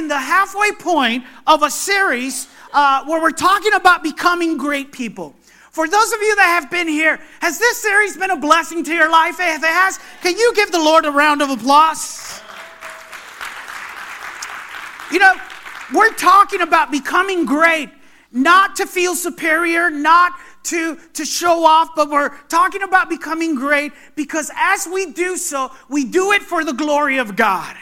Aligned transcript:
In 0.00 0.08
the 0.08 0.18
halfway 0.18 0.72
point 0.72 1.22
of 1.46 1.62
a 1.62 1.70
series 1.70 2.48
uh, 2.72 3.04
where 3.04 3.20
we're 3.20 3.30
talking 3.30 3.74
about 3.74 4.02
becoming 4.02 4.56
great 4.56 4.92
people. 4.92 5.34
For 5.72 5.86
those 5.86 6.12
of 6.12 6.20
you 6.22 6.34
that 6.36 6.58
have 6.60 6.70
been 6.70 6.88
here, 6.88 7.20
has 7.40 7.58
this 7.58 7.76
series 7.76 8.16
been 8.16 8.30
a 8.30 8.36
blessing 8.36 8.82
to 8.84 8.94
your 8.94 9.10
life? 9.10 9.36
If 9.38 9.62
it 9.62 9.66
has, 9.66 10.00
can 10.22 10.36
you 10.38 10.54
give 10.54 10.72
the 10.72 10.78
Lord 10.78 11.04
a 11.04 11.10
round 11.10 11.42
of 11.42 11.50
applause? 11.50 12.40
You 15.12 15.18
know, 15.18 15.34
we're 15.92 16.14
talking 16.14 16.62
about 16.62 16.90
becoming 16.90 17.44
great, 17.44 17.90
not 18.32 18.76
to 18.76 18.86
feel 18.86 19.14
superior, 19.14 19.90
not 19.90 20.32
to, 20.64 20.96
to 21.12 21.24
show 21.26 21.64
off, 21.64 21.90
but 21.94 22.08
we're 22.08 22.30
talking 22.48 22.82
about 22.82 23.10
becoming 23.10 23.54
great 23.54 23.92
because 24.16 24.50
as 24.56 24.88
we 24.90 25.12
do 25.12 25.36
so, 25.36 25.70
we 25.90 26.06
do 26.06 26.32
it 26.32 26.42
for 26.42 26.64
the 26.64 26.72
glory 26.72 27.18
of 27.18 27.36
God. 27.36 27.76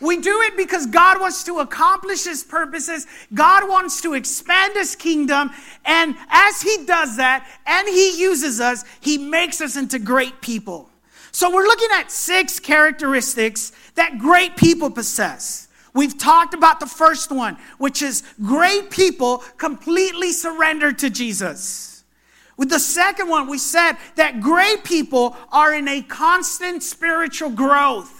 We 0.00 0.20
do 0.20 0.42
it 0.42 0.56
because 0.56 0.86
God 0.86 1.20
wants 1.20 1.42
to 1.44 1.58
accomplish 1.58 2.24
His 2.24 2.44
purposes. 2.44 3.06
God 3.34 3.68
wants 3.68 4.00
to 4.02 4.14
expand 4.14 4.74
His 4.74 4.94
kingdom. 4.94 5.50
And 5.84 6.14
as 6.30 6.62
He 6.62 6.84
does 6.84 7.16
that 7.16 7.48
and 7.66 7.88
He 7.88 8.20
uses 8.20 8.60
us, 8.60 8.84
He 9.00 9.18
makes 9.18 9.60
us 9.60 9.76
into 9.76 9.98
great 9.98 10.40
people. 10.40 10.88
So 11.32 11.52
we're 11.52 11.66
looking 11.66 11.90
at 11.92 12.10
six 12.10 12.58
characteristics 12.58 13.72
that 13.96 14.18
great 14.18 14.56
people 14.56 14.90
possess. 14.90 15.68
We've 15.94 16.16
talked 16.16 16.54
about 16.54 16.80
the 16.80 16.86
first 16.86 17.32
one, 17.32 17.56
which 17.78 18.02
is 18.02 18.22
great 18.42 18.90
people 18.90 19.38
completely 19.56 20.32
surrendered 20.32 20.98
to 21.00 21.10
Jesus. 21.10 22.04
With 22.56 22.70
the 22.70 22.80
second 22.80 23.28
one, 23.28 23.48
we 23.48 23.58
said 23.58 23.94
that 24.16 24.40
great 24.40 24.84
people 24.84 25.36
are 25.50 25.74
in 25.74 25.88
a 25.88 26.02
constant 26.02 26.82
spiritual 26.82 27.50
growth. 27.50 28.17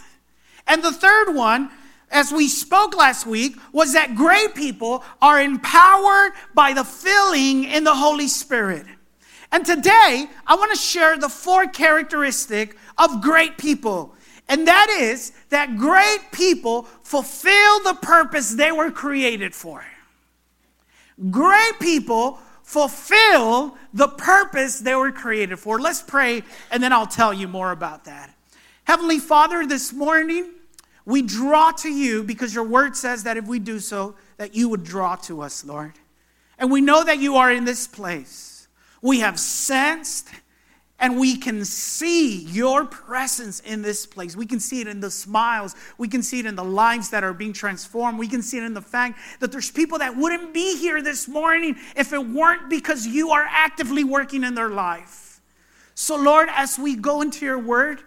And 0.68 0.82
the 0.82 0.92
third 0.92 1.34
one, 1.34 1.70
as 2.10 2.30
we 2.30 2.46
spoke 2.48 2.96
last 2.96 3.26
week, 3.26 3.56
was 3.72 3.94
that 3.94 4.14
great 4.14 4.54
people 4.54 5.02
are 5.20 5.40
empowered 5.40 6.32
by 6.54 6.72
the 6.74 6.84
filling 6.84 7.64
in 7.64 7.84
the 7.84 7.94
Holy 7.94 8.28
Spirit. 8.28 8.86
And 9.50 9.64
today, 9.64 10.28
I 10.46 10.54
want 10.56 10.72
to 10.72 10.78
share 10.78 11.16
the 11.16 11.28
four 11.28 11.66
characteristic 11.66 12.76
of 12.98 13.22
great 13.22 13.56
people. 13.56 14.14
And 14.46 14.68
that 14.68 14.88
is 14.90 15.32
that 15.48 15.76
great 15.76 16.20
people 16.32 16.82
fulfill 17.02 17.80
the 17.80 17.96
purpose 18.00 18.50
they 18.50 18.72
were 18.72 18.90
created 18.90 19.54
for. 19.54 19.84
Great 21.30 21.80
people 21.80 22.38
fulfill 22.62 23.76
the 23.94 24.08
purpose 24.08 24.80
they 24.80 24.94
were 24.94 25.10
created 25.10 25.58
for. 25.58 25.80
Let's 25.80 26.02
pray, 26.02 26.42
and 26.70 26.82
then 26.82 26.92
I'll 26.92 27.06
tell 27.06 27.32
you 27.32 27.48
more 27.48 27.72
about 27.72 28.04
that. 28.04 28.34
Heavenly 28.84 29.18
Father, 29.18 29.66
this 29.66 29.92
morning, 29.92 30.50
we 31.08 31.22
draw 31.22 31.72
to 31.72 31.88
you 31.88 32.22
because 32.22 32.54
your 32.54 32.64
word 32.64 32.94
says 32.94 33.22
that 33.22 33.38
if 33.38 33.46
we 33.46 33.58
do 33.58 33.80
so, 33.80 34.14
that 34.36 34.54
you 34.54 34.68
would 34.68 34.84
draw 34.84 35.16
to 35.16 35.40
us, 35.40 35.64
Lord. 35.64 35.94
And 36.58 36.70
we 36.70 36.82
know 36.82 37.02
that 37.02 37.18
you 37.18 37.36
are 37.36 37.50
in 37.50 37.64
this 37.64 37.86
place. 37.86 38.68
We 39.00 39.20
have 39.20 39.40
sensed 39.40 40.28
and 40.98 41.18
we 41.18 41.38
can 41.38 41.64
see 41.64 42.42
your 42.42 42.84
presence 42.84 43.60
in 43.60 43.80
this 43.80 44.04
place. 44.04 44.36
We 44.36 44.44
can 44.44 44.60
see 44.60 44.82
it 44.82 44.86
in 44.86 45.00
the 45.00 45.10
smiles. 45.10 45.74
We 45.96 46.08
can 46.08 46.22
see 46.22 46.40
it 46.40 46.46
in 46.46 46.56
the 46.56 46.64
lives 46.64 47.08
that 47.08 47.24
are 47.24 47.32
being 47.32 47.54
transformed. 47.54 48.18
We 48.18 48.28
can 48.28 48.42
see 48.42 48.58
it 48.58 48.64
in 48.64 48.74
the 48.74 48.82
fact 48.82 49.18
that 49.40 49.50
there's 49.50 49.70
people 49.70 50.00
that 50.00 50.14
wouldn't 50.14 50.52
be 50.52 50.76
here 50.76 51.00
this 51.00 51.26
morning 51.26 51.76
if 51.96 52.12
it 52.12 52.22
weren't 52.22 52.68
because 52.68 53.06
you 53.06 53.30
are 53.30 53.46
actively 53.48 54.04
working 54.04 54.44
in 54.44 54.54
their 54.54 54.68
life. 54.68 55.40
So, 55.94 56.16
Lord, 56.16 56.50
as 56.52 56.78
we 56.78 56.96
go 56.96 57.22
into 57.22 57.46
your 57.46 57.58
word, 57.58 58.02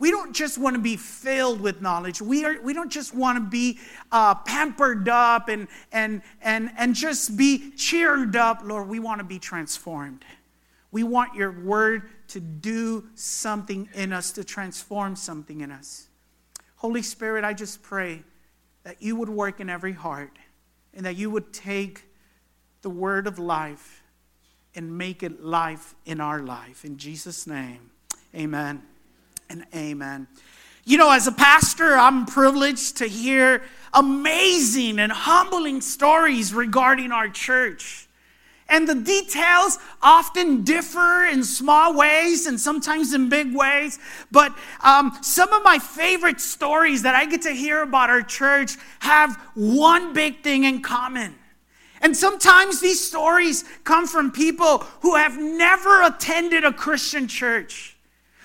we 0.00 0.10
don't 0.10 0.34
just 0.34 0.56
want 0.56 0.74
to 0.74 0.80
be 0.80 0.96
filled 0.96 1.60
with 1.60 1.82
knowledge. 1.82 2.22
We, 2.22 2.44
are, 2.46 2.60
we 2.62 2.72
don't 2.72 2.90
just 2.90 3.14
want 3.14 3.36
to 3.36 3.42
be 3.42 3.78
uh, 4.10 4.34
pampered 4.34 5.08
up 5.10 5.50
and, 5.50 5.68
and, 5.92 6.22
and, 6.40 6.70
and 6.78 6.94
just 6.94 7.36
be 7.36 7.70
cheered 7.72 8.34
up, 8.34 8.62
Lord. 8.64 8.88
We 8.88 8.98
want 8.98 9.18
to 9.18 9.24
be 9.24 9.38
transformed. 9.38 10.24
We 10.90 11.02
want 11.02 11.34
your 11.34 11.52
word 11.52 12.08
to 12.28 12.40
do 12.40 13.04
something 13.14 13.90
in 13.92 14.14
us, 14.14 14.32
to 14.32 14.42
transform 14.42 15.16
something 15.16 15.60
in 15.60 15.70
us. 15.70 16.08
Holy 16.76 17.02
Spirit, 17.02 17.44
I 17.44 17.52
just 17.52 17.82
pray 17.82 18.22
that 18.84 19.02
you 19.02 19.16
would 19.16 19.28
work 19.28 19.60
in 19.60 19.68
every 19.68 19.92
heart 19.92 20.38
and 20.94 21.04
that 21.04 21.16
you 21.16 21.30
would 21.30 21.52
take 21.52 22.06
the 22.80 22.90
word 22.90 23.26
of 23.26 23.38
life 23.38 24.02
and 24.74 24.96
make 24.96 25.22
it 25.22 25.44
life 25.44 25.94
in 26.06 26.22
our 26.22 26.40
life. 26.40 26.86
In 26.86 26.96
Jesus' 26.96 27.46
name, 27.46 27.90
amen 28.34 28.82
and 29.50 29.66
amen. 29.74 30.28
You 30.84 30.96
know, 30.96 31.10
as 31.10 31.26
a 31.26 31.32
pastor, 31.32 31.96
I'm 31.98 32.24
privileged 32.24 32.98
to 32.98 33.06
hear 33.06 33.62
amazing 33.92 34.98
and 34.98 35.12
humbling 35.12 35.80
stories 35.80 36.54
regarding 36.54 37.12
our 37.12 37.28
church. 37.28 38.06
And 38.68 38.88
the 38.88 38.94
details 38.94 39.80
often 40.00 40.62
differ 40.62 41.24
in 41.24 41.42
small 41.42 41.92
ways 41.94 42.46
and 42.46 42.58
sometimes 42.58 43.12
in 43.12 43.28
big 43.28 43.54
ways. 43.54 43.98
But 44.30 44.56
um, 44.82 45.18
some 45.22 45.52
of 45.52 45.64
my 45.64 45.78
favorite 45.78 46.40
stories 46.40 47.02
that 47.02 47.16
I 47.16 47.26
get 47.26 47.42
to 47.42 47.50
hear 47.50 47.82
about 47.82 48.10
our 48.10 48.22
church 48.22 48.76
have 49.00 49.34
one 49.54 50.12
big 50.12 50.44
thing 50.44 50.64
in 50.64 50.82
common. 50.82 51.34
And 52.00 52.16
sometimes 52.16 52.80
these 52.80 53.04
stories 53.04 53.64
come 53.82 54.06
from 54.06 54.30
people 54.30 54.78
who 55.02 55.16
have 55.16 55.36
never 55.36 56.02
attended 56.04 56.64
a 56.64 56.72
Christian 56.72 57.26
church 57.26 57.96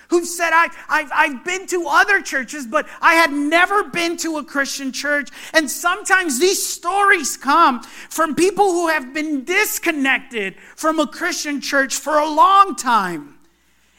who've 0.08 0.26
said, 0.26 0.50
I, 0.52 0.68
I've, 0.88 1.10
I've 1.12 1.44
been 1.44 1.66
to 1.68 1.86
other 1.88 2.20
churches, 2.20 2.66
but 2.66 2.88
I 3.00 3.14
had 3.14 3.32
never 3.32 3.84
been 3.84 4.16
to 4.18 4.38
a 4.38 4.44
Christian 4.44 4.92
church. 4.92 5.30
And 5.52 5.70
sometimes 5.70 6.38
these 6.38 6.64
stories 6.64 7.36
come 7.36 7.82
from 7.82 8.34
people 8.34 8.70
who 8.70 8.88
have 8.88 9.12
been 9.12 9.44
disconnected 9.44 10.56
from 10.76 10.98
a 10.98 11.06
Christian 11.06 11.60
church 11.60 11.96
for 11.96 12.18
a 12.18 12.28
long 12.28 12.76
time. 12.76 13.38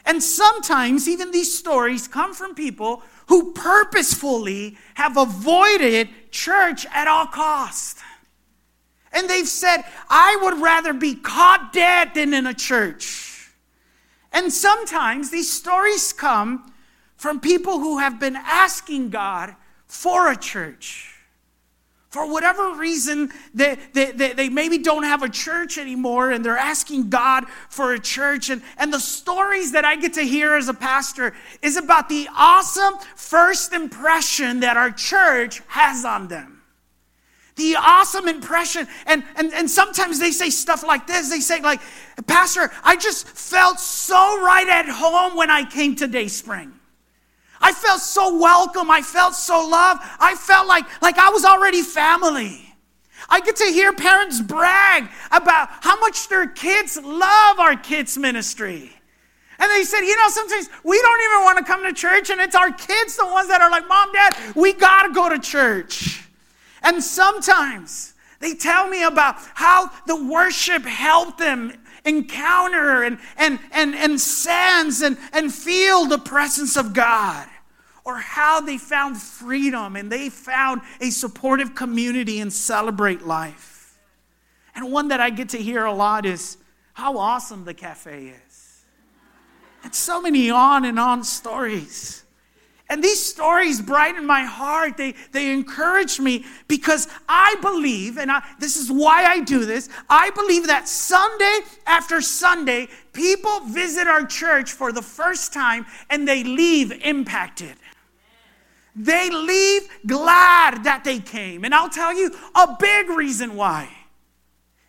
And 0.04 0.22
sometimes 0.22 1.06
even 1.06 1.30
these 1.30 1.56
stories 1.56 2.08
come 2.08 2.32
from 2.32 2.54
people 2.54 3.02
who 3.26 3.52
purposefully 3.52 4.78
have 4.94 5.18
avoided 5.18 6.08
church 6.30 6.86
at 6.94 7.06
all 7.06 7.26
cost. 7.26 7.98
And 9.12 9.28
they've 9.28 9.48
said, 9.48 9.82
I 10.08 10.38
would 10.42 10.62
rather 10.62 10.94
be 10.94 11.14
caught 11.14 11.72
dead 11.72 12.14
than 12.14 12.32
in 12.32 12.46
a 12.46 12.54
church. 12.54 13.27
And 14.32 14.52
sometimes 14.52 15.30
these 15.30 15.50
stories 15.50 16.12
come 16.12 16.72
from 17.16 17.40
people 17.40 17.78
who 17.78 17.98
have 17.98 18.20
been 18.20 18.36
asking 18.36 19.10
God 19.10 19.54
for 19.86 20.30
a 20.30 20.36
church. 20.36 21.14
For 22.10 22.30
whatever 22.30 22.72
reason, 22.72 23.30
they, 23.52 23.76
they, 23.92 24.12
they, 24.12 24.48
maybe 24.48 24.78
don't 24.78 25.02
have 25.02 25.22
a 25.22 25.28
church 25.28 25.76
anymore 25.76 26.30
and 26.30 26.42
they're 26.42 26.56
asking 26.56 27.10
God 27.10 27.44
for 27.68 27.92
a 27.92 27.98
church. 27.98 28.48
And, 28.48 28.62
and 28.78 28.92
the 28.92 29.00
stories 29.00 29.72
that 29.72 29.84
I 29.84 29.96
get 29.96 30.14
to 30.14 30.22
hear 30.22 30.56
as 30.56 30.68
a 30.68 30.74
pastor 30.74 31.34
is 31.60 31.76
about 31.76 32.08
the 32.08 32.26
awesome 32.34 32.94
first 33.14 33.74
impression 33.74 34.60
that 34.60 34.78
our 34.78 34.90
church 34.90 35.60
has 35.68 36.06
on 36.06 36.28
them 36.28 36.57
the 37.58 37.76
awesome 37.76 38.26
impression. 38.26 38.88
And, 39.04 39.22
and, 39.36 39.52
and 39.52 39.70
sometimes 39.70 40.18
they 40.18 40.30
say 40.30 40.48
stuff 40.48 40.82
like 40.82 41.06
this. 41.06 41.28
They 41.28 41.40
say, 41.40 41.60
like, 41.60 41.80
Pastor, 42.26 42.70
I 42.82 42.96
just 42.96 43.28
felt 43.28 43.78
so 43.78 44.40
right 44.42 44.66
at 44.66 44.88
home 44.88 45.36
when 45.36 45.50
I 45.50 45.68
came 45.68 45.94
to 45.96 46.06
Dayspring. 46.06 46.72
I 47.60 47.72
felt 47.72 48.00
so 48.00 48.38
welcome. 48.38 48.90
I 48.90 49.02
felt 49.02 49.34
so 49.34 49.68
loved. 49.68 50.00
I 50.20 50.34
felt 50.36 50.66
like, 50.66 50.86
like 51.02 51.18
I 51.18 51.28
was 51.30 51.44
already 51.44 51.82
family. 51.82 52.64
I 53.28 53.40
get 53.40 53.56
to 53.56 53.64
hear 53.64 53.92
parents 53.92 54.40
brag 54.40 55.10
about 55.32 55.68
how 55.80 55.98
much 56.00 56.28
their 56.28 56.46
kids 56.46 56.96
love 57.02 57.58
our 57.58 57.76
kids' 57.76 58.16
ministry. 58.16 58.92
And 59.58 59.70
they 59.72 59.82
said, 59.82 60.02
you 60.02 60.16
know, 60.16 60.28
sometimes 60.28 60.68
we 60.84 61.02
don't 61.02 61.20
even 61.20 61.44
want 61.44 61.58
to 61.58 61.64
come 61.64 61.82
to 61.82 61.92
church, 61.92 62.30
and 62.30 62.40
it's 62.40 62.54
our 62.54 62.70
kids, 62.70 63.16
the 63.16 63.26
ones 63.26 63.48
that 63.48 63.60
are 63.60 63.70
like, 63.72 63.88
Mom, 63.88 64.12
Dad, 64.12 64.36
we 64.54 64.72
got 64.72 65.08
to 65.08 65.12
go 65.12 65.28
to 65.28 65.40
church. 65.40 66.27
And 66.82 67.02
sometimes 67.02 68.14
they 68.40 68.54
tell 68.54 68.88
me 68.88 69.02
about 69.02 69.36
how 69.54 69.90
the 70.06 70.24
worship 70.24 70.84
helped 70.84 71.38
them 71.38 71.72
encounter 72.04 73.02
and, 73.02 73.18
and, 73.36 73.58
and, 73.72 73.94
and 73.94 74.20
sense 74.20 75.02
and, 75.02 75.18
and 75.32 75.52
feel 75.52 76.06
the 76.06 76.18
presence 76.18 76.76
of 76.76 76.94
God. 76.94 77.48
or 78.08 78.16
how 78.16 78.58
they 78.58 78.78
found 78.78 79.18
freedom 79.18 79.94
and 79.94 80.10
they 80.10 80.30
found 80.30 80.80
a 80.98 81.10
supportive 81.10 81.74
community 81.74 82.40
and 82.40 82.50
celebrate 82.50 83.20
life. 83.20 83.98
And 84.74 84.90
one 84.90 85.08
that 85.08 85.20
I 85.20 85.28
get 85.28 85.50
to 85.50 85.58
hear 85.58 85.84
a 85.84 85.92
lot 85.92 86.24
is 86.24 86.56
how 86.94 87.18
awesome 87.18 87.66
the 87.66 87.74
cafe 87.74 88.28
is. 88.28 88.84
And 89.84 89.94
so 89.94 90.22
many 90.22 90.48
on 90.48 90.86
and 90.86 90.98
on 90.98 91.22
stories. 91.22 92.24
And 92.90 93.04
these 93.04 93.22
stories 93.22 93.82
brighten 93.82 94.24
my 94.24 94.44
heart. 94.44 94.96
They, 94.96 95.14
they 95.32 95.52
encourage 95.52 96.18
me 96.18 96.46
because 96.68 97.06
I 97.28 97.56
believe, 97.60 98.16
and 98.16 98.30
I, 98.30 98.42
this 98.58 98.76
is 98.76 98.90
why 98.90 99.24
I 99.24 99.40
do 99.40 99.66
this, 99.66 99.90
I 100.08 100.30
believe 100.30 100.66
that 100.68 100.88
Sunday 100.88 101.60
after 101.86 102.22
Sunday, 102.22 102.88
people 103.12 103.60
visit 103.60 104.06
our 104.06 104.24
church 104.24 104.72
for 104.72 104.90
the 104.90 105.02
first 105.02 105.52
time 105.52 105.84
and 106.08 106.26
they 106.26 106.44
leave 106.44 106.92
impacted. 106.92 107.76
They 108.96 109.28
leave 109.30 109.88
glad 110.06 110.84
that 110.84 111.02
they 111.04 111.18
came. 111.18 111.64
And 111.64 111.74
I'll 111.74 111.90
tell 111.90 112.14
you 112.14 112.34
a 112.54 112.76
big 112.80 113.10
reason 113.10 113.54
why. 113.54 113.88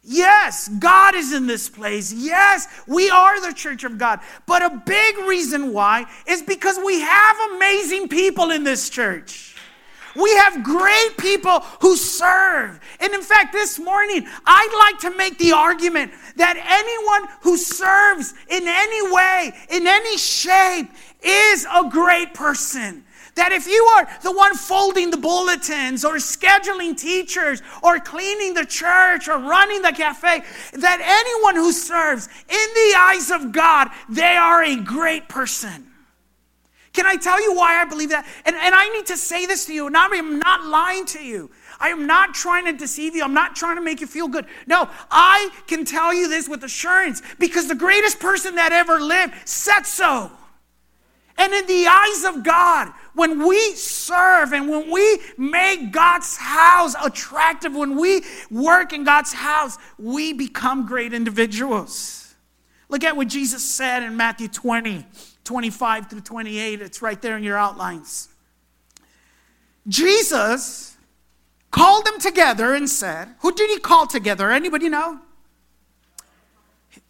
Yes, 0.03 0.67
God 0.67 1.13
is 1.15 1.33
in 1.33 1.45
this 1.45 1.69
place. 1.69 2.13
Yes, 2.13 2.67
we 2.87 3.09
are 3.09 3.41
the 3.45 3.53
church 3.53 3.83
of 3.83 3.97
God. 3.97 4.19
But 4.45 4.63
a 4.63 4.81
big 4.85 5.17
reason 5.19 5.73
why 5.73 6.05
is 6.25 6.41
because 6.41 6.79
we 6.83 7.01
have 7.01 7.37
amazing 7.55 8.07
people 8.07 8.51
in 8.51 8.63
this 8.63 8.89
church. 8.89 9.55
We 10.15 10.35
have 10.37 10.63
great 10.63 11.17
people 11.17 11.59
who 11.81 11.95
serve. 11.95 12.79
And 12.99 13.13
in 13.13 13.21
fact, 13.21 13.53
this 13.53 13.77
morning, 13.77 14.27
I'd 14.45 14.91
like 14.91 14.99
to 15.01 15.17
make 15.17 15.37
the 15.37 15.51
argument 15.51 16.11
that 16.37 16.57
anyone 16.57 17.37
who 17.41 17.57
serves 17.57 18.33
in 18.49 18.67
any 18.67 19.11
way, 19.13 19.53
in 19.69 19.85
any 19.85 20.17
shape, 20.17 20.89
is 21.21 21.67
a 21.71 21.89
great 21.89 22.33
person. 22.33 23.03
That 23.39 23.53
if 23.53 23.67
you 23.67 23.81
are 23.95 24.05
the 24.21 24.33
one 24.33 24.53
folding 24.53 25.11
the 25.11 25.17
bulletins 25.17 26.03
or 26.03 26.15
scheduling 26.15 26.97
teachers 26.97 27.61
or 27.81 27.97
cleaning 27.97 28.53
the 28.53 28.65
church 28.65 29.29
or 29.29 29.39
running 29.39 29.81
the 29.81 29.93
cafe, 29.93 30.43
that 30.73 31.23
anyone 31.23 31.55
who 31.55 31.71
serves 31.71 32.27
in 32.27 32.67
the 32.75 32.95
eyes 32.97 33.31
of 33.31 33.53
God, 33.53 33.91
they 34.09 34.35
are 34.35 34.61
a 34.61 34.75
great 34.75 35.29
person. 35.29 35.87
Can 36.91 37.05
I 37.05 37.15
tell 37.15 37.41
you 37.41 37.55
why 37.55 37.81
I 37.81 37.85
believe 37.85 38.09
that? 38.09 38.27
And, 38.43 38.57
and 38.57 38.75
I 38.75 38.89
need 38.89 39.05
to 39.05 39.15
say 39.15 39.45
this 39.45 39.67
to 39.67 39.73
you, 39.73 39.87
and 39.87 39.95
I'm 39.95 40.39
not 40.39 40.65
lying 40.65 41.05
to 41.05 41.23
you. 41.23 41.49
I 41.79 41.89
am 41.89 42.05
not 42.07 42.33
trying 42.33 42.65
to 42.65 42.73
deceive 42.73 43.15
you. 43.15 43.23
I'm 43.23 43.33
not 43.33 43.55
trying 43.55 43.77
to 43.77 43.81
make 43.81 44.01
you 44.01 44.07
feel 44.07 44.27
good. 44.27 44.47
No, 44.67 44.89
I 45.09 45.49
can 45.65 45.85
tell 45.85 46.13
you 46.13 46.27
this 46.27 46.49
with 46.49 46.61
assurance 46.65 47.21
because 47.39 47.69
the 47.69 47.75
greatest 47.75 48.19
person 48.19 48.55
that 48.55 48.73
ever 48.73 48.99
lived 48.99 49.33
said 49.45 49.83
so. 49.83 50.29
And 51.39 51.53
in 51.53 51.65
the 51.67 51.87
eyes 51.87 52.25
of 52.25 52.43
God, 52.43 52.91
when 53.13 53.47
we 53.47 53.73
serve 53.73 54.51
and 54.51 54.67
when 54.67 54.91
we 54.91 55.21
make 55.37 55.93
God's 55.93 56.35
house 56.35 56.95
attractive, 57.01 57.73
when 57.73 57.97
we 57.97 58.23
work 58.51 58.91
in 58.91 59.05
God's 59.05 59.31
house, 59.31 59.77
we 59.97 60.33
become 60.33 60.85
great 60.85 61.13
individuals. 61.13 62.35
Look 62.89 63.05
at 63.05 63.15
what 63.15 63.29
Jesus 63.29 63.63
said 63.63 64.03
in 64.03 64.17
Matthew 64.17 64.49
20, 64.49 65.05
25 65.45 66.09
through 66.09 66.21
28. 66.21 66.81
It's 66.81 67.01
right 67.01 67.21
there 67.21 67.37
in 67.37 67.43
your 67.45 67.57
outlines. 67.57 68.27
Jesus 69.87 70.97
called 71.71 72.05
them 72.05 72.19
together 72.19 72.73
and 72.73 72.89
said, 72.89 73.29
Who 73.39 73.53
did 73.53 73.69
he 73.69 73.79
call 73.79 74.07
together? 74.07 74.51
Anybody 74.51 74.89
know? 74.89 75.21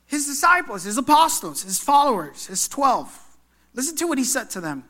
His 0.05 0.27
disciples, 0.27 0.83
his 0.83 0.99
apostles, 0.99 1.63
his 1.63 1.79
followers, 1.79 2.45
his 2.45 2.67
12. 2.67 3.25
Listen 3.73 3.95
to 3.97 4.07
what 4.07 4.17
he 4.17 4.23
said 4.23 4.49
to 4.51 4.61
them. 4.61 4.83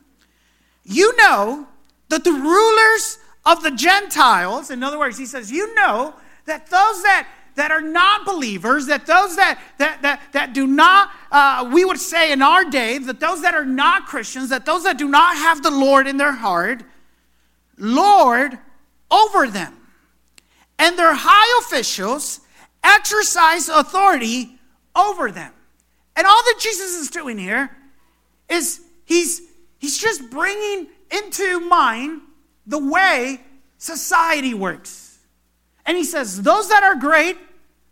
You 0.83 1.15
know 1.17 1.67
that 2.09 2.23
the 2.23 2.31
rulers 2.31 3.19
of 3.45 3.63
the 3.63 3.71
Gentiles, 3.71 4.71
in 4.71 4.83
other 4.83 4.97
words, 4.97 5.17
he 5.17 5.25
says, 5.25 5.51
you 5.51 5.73
know 5.75 6.15
that 6.45 6.67
those 6.67 7.03
that 7.03 7.27
that 7.55 7.71
are 7.71 7.81
not 7.81 8.25
believers, 8.25 8.85
that 8.85 9.05
those 9.05 9.35
that 9.35 9.59
that 9.77 10.01
that, 10.01 10.21
that 10.31 10.53
do 10.53 10.65
not, 10.65 11.11
uh, 11.31 11.69
we 11.73 11.83
would 11.83 11.99
say 11.99 12.31
in 12.31 12.41
our 12.41 12.63
day, 12.63 12.97
that 12.99 13.19
those 13.19 13.41
that 13.41 13.53
are 13.53 13.65
not 13.65 14.05
Christians, 14.05 14.49
that 14.49 14.65
those 14.65 14.83
that 14.83 14.97
do 14.97 15.07
not 15.07 15.35
have 15.35 15.61
the 15.61 15.71
Lord 15.71 16.07
in 16.07 16.17
their 16.17 16.31
heart, 16.31 16.83
Lord 17.77 18.57
over 19.11 19.47
them. 19.47 19.75
And 20.77 20.97
their 20.97 21.13
high 21.13 21.61
officials 21.61 22.39
exercise 22.83 23.67
authority 23.67 24.57
over 24.95 25.31
them. 25.31 25.51
And 26.15 26.25
all 26.25 26.43
that 26.43 26.57
Jesus 26.59 26.95
is 26.95 27.09
doing 27.09 27.37
here 27.37 27.75
is 28.49 28.81
he's, 29.05 29.41
he's 29.77 29.97
just 29.97 30.29
bringing 30.29 30.87
into 31.11 31.59
mind 31.61 32.21
the 32.65 32.79
way 32.79 33.41
society 33.77 34.53
works. 34.53 35.19
And 35.85 35.97
he 35.97 36.03
says, 36.03 36.41
Those 36.41 36.69
that 36.69 36.83
are 36.83 36.95
great, 36.95 37.37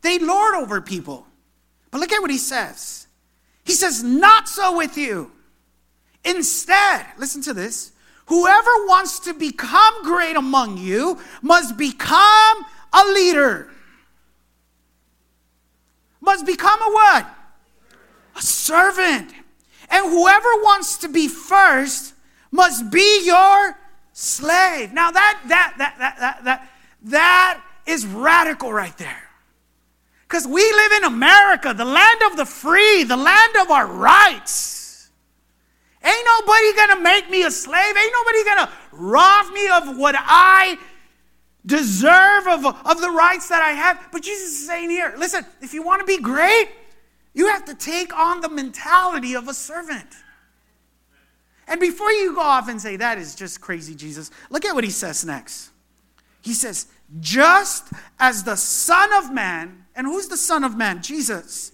they 0.01 0.19
lord 0.19 0.55
over 0.55 0.81
people. 0.81 1.25
But 1.91 1.99
look 1.99 2.11
at 2.11 2.21
what 2.21 2.31
he 2.31 2.37
says. 2.37 3.07
He 3.63 3.73
says, 3.73 4.03
Not 4.03 4.47
so 4.47 4.77
with 4.77 4.97
you. 4.97 5.31
Instead, 6.23 7.05
listen 7.17 7.41
to 7.43 7.53
this 7.53 7.93
whoever 8.25 8.69
wants 8.87 9.19
to 9.21 9.33
become 9.33 10.03
great 10.03 10.35
among 10.35 10.77
you 10.77 11.17
must 11.41 11.77
become 11.77 12.65
a 12.93 13.03
leader. 13.13 13.69
Must 16.19 16.45
become 16.45 16.81
a 16.81 16.91
what? 16.91 17.27
A 18.35 18.41
servant. 18.41 19.31
And 19.89 20.09
whoever 20.09 20.49
wants 20.61 20.97
to 20.99 21.07
be 21.07 21.27
first 21.27 22.13
must 22.51 22.91
be 22.91 23.25
your 23.25 23.77
slave. 24.13 24.93
Now 24.93 25.11
that 25.11 25.41
that 25.47 25.75
that 25.77 25.95
that 25.99 26.19
that 26.19 26.43
that, 26.43 26.69
that 27.03 27.63
is 27.85 28.05
radical 28.05 28.71
right 28.73 28.97
there. 28.97 29.23
Because 30.27 30.45
we 30.45 30.61
live 30.61 30.91
in 30.91 31.03
America, 31.05 31.73
the 31.73 31.85
land 31.85 32.21
of 32.29 32.35
the 32.35 32.45
free, 32.45 33.03
the 33.03 33.15
land 33.15 33.55
of 33.61 33.71
our 33.71 33.87
rights. 33.87 35.09
Ain't 36.03 36.25
nobody 36.25 36.73
gonna 36.75 37.01
make 37.01 37.29
me 37.29 37.43
a 37.43 37.51
slave. 37.51 37.95
Ain't 37.95 38.13
nobody 38.13 38.43
gonna 38.43 38.71
rob 38.91 39.53
me 39.53 39.67
of 39.69 39.97
what 39.97 40.15
I 40.17 40.77
deserve, 41.65 42.47
of, 42.47 42.65
of 42.65 43.01
the 43.01 43.09
rights 43.09 43.49
that 43.49 43.61
I 43.61 43.71
have. 43.71 44.09
But 44.11 44.21
Jesus 44.21 44.61
is 44.61 44.67
saying 44.67 44.89
here 44.89 45.13
listen, 45.17 45.45
if 45.61 45.73
you 45.73 45.83
wanna 45.83 46.05
be 46.05 46.17
great, 46.17 46.69
you 47.37 47.45
have 47.49 47.65
to 47.65 47.75
take 47.75 48.17
on 48.17 48.41
the 48.41 48.49
mentality 48.49 49.35
of 49.35 49.47
a 49.47 49.53
servant. 49.53 50.07
And 51.67 51.79
before 51.79 52.11
you 52.11 52.33
go 52.33 52.41
off 52.41 52.67
and 52.67 52.81
say, 52.81 52.95
that 52.95 53.19
is 53.19 53.35
just 53.35 53.61
crazy, 53.61 53.93
Jesus, 53.93 54.31
look 54.49 54.65
at 54.65 54.73
what 54.73 54.83
he 54.83 54.89
says 54.89 55.23
next. 55.23 55.69
He 56.41 56.53
says, 56.53 56.87
just 57.19 57.93
as 58.19 58.43
the 58.43 58.55
Son 58.55 59.13
of 59.13 59.31
Man, 59.31 59.85
and 59.95 60.07
who's 60.07 60.27
the 60.27 60.35
Son 60.35 60.63
of 60.63 60.75
Man? 60.75 61.03
Jesus 61.03 61.73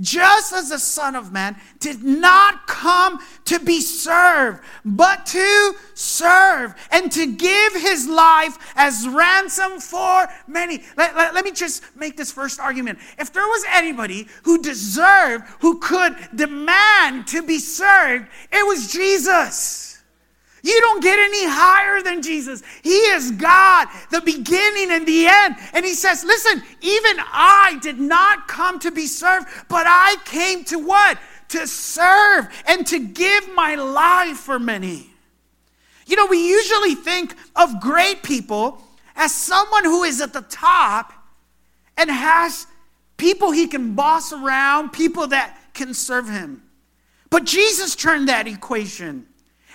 just 0.00 0.52
as 0.52 0.70
the 0.70 0.78
Son 0.78 1.14
of 1.14 1.32
Man 1.32 1.56
did 1.78 2.02
not 2.02 2.66
come 2.66 3.20
to 3.46 3.58
be 3.60 3.80
served, 3.80 4.60
but 4.84 5.26
to 5.26 5.74
serve 5.94 6.74
and 6.90 7.10
to 7.12 7.32
give 7.32 7.74
his 7.74 8.08
life 8.08 8.58
as 8.76 9.06
ransom 9.08 9.80
for 9.80 10.26
many. 10.46 10.82
Let, 10.96 11.16
let, 11.16 11.34
let, 11.34 11.44
me 11.44 11.52
just 11.52 11.84
make 11.96 12.16
this 12.16 12.32
first 12.32 12.58
argument. 12.58 12.98
If 13.18 13.32
there 13.32 13.46
was 13.46 13.64
anybody 13.70 14.28
who 14.42 14.60
deserved, 14.60 15.44
who 15.60 15.78
could 15.78 16.16
demand 16.34 17.26
to 17.28 17.42
be 17.42 17.58
served, 17.58 18.26
it 18.50 18.66
was 18.66 18.92
Jesus. 18.92 19.93
You 20.64 20.80
don't 20.80 21.02
get 21.02 21.18
any 21.18 21.46
higher 21.46 22.00
than 22.00 22.22
Jesus. 22.22 22.62
He 22.82 22.96
is 22.96 23.32
God, 23.32 23.86
the 24.10 24.22
beginning 24.22 24.92
and 24.92 25.06
the 25.06 25.26
end. 25.26 25.56
And 25.74 25.84
he 25.84 25.92
says, 25.92 26.24
Listen, 26.24 26.62
even 26.80 27.16
I 27.20 27.78
did 27.82 28.00
not 28.00 28.48
come 28.48 28.78
to 28.78 28.90
be 28.90 29.06
served, 29.06 29.46
but 29.68 29.84
I 29.86 30.16
came 30.24 30.64
to 30.64 30.78
what? 30.78 31.18
To 31.48 31.66
serve 31.66 32.48
and 32.66 32.86
to 32.86 32.98
give 32.98 33.54
my 33.54 33.74
life 33.74 34.38
for 34.38 34.58
many. 34.58 35.10
You 36.06 36.16
know, 36.16 36.26
we 36.26 36.48
usually 36.48 36.94
think 36.94 37.36
of 37.54 37.82
great 37.82 38.22
people 38.22 38.82
as 39.16 39.34
someone 39.34 39.84
who 39.84 40.04
is 40.04 40.22
at 40.22 40.32
the 40.32 40.46
top 40.48 41.12
and 41.98 42.10
has 42.10 42.66
people 43.18 43.50
he 43.50 43.66
can 43.66 43.94
boss 43.94 44.32
around, 44.32 44.94
people 44.94 45.26
that 45.26 45.58
can 45.74 45.92
serve 45.92 46.26
him. 46.26 46.62
But 47.28 47.44
Jesus 47.44 47.94
turned 47.94 48.30
that 48.30 48.48
equation 48.48 49.26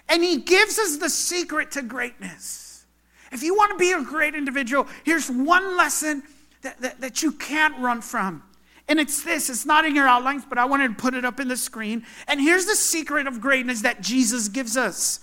and 0.09 0.23
he 0.23 0.37
gives 0.37 0.77
us 0.79 0.97
the 0.97 1.09
secret 1.09 1.71
to 1.71 1.81
greatness. 1.81 2.85
If 3.31 3.43
you 3.43 3.55
want 3.55 3.71
to 3.71 3.77
be 3.77 3.91
a 3.91 4.03
great 4.03 4.33
individual, 4.35 4.87
here's 5.03 5.29
one 5.29 5.77
lesson 5.77 6.23
that, 6.63 6.81
that, 6.81 6.99
that 7.01 7.23
you 7.23 7.31
can't 7.31 7.77
run 7.79 8.01
from. 8.01 8.43
And 8.87 8.99
it's 8.99 9.23
this 9.23 9.49
it's 9.51 9.67
not 9.67 9.85
in 9.85 9.95
your 9.95 10.07
outlines, 10.07 10.43
but 10.49 10.57
I 10.57 10.65
wanted 10.65 10.87
to 10.89 10.95
put 10.95 11.13
it 11.13 11.23
up 11.23 11.39
in 11.39 11.47
the 11.47 11.57
screen. 11.57 12.03
And 12.27 12.41
here's 12.41 12.65
the 12.65 12.75
secret 12.75 13.27
of 13.27 13.39
greatness 13.39 13.83
that 13.83 14.01
Jesus 14.01 14.47
gives 14.49 14.75
us 14.75 15.19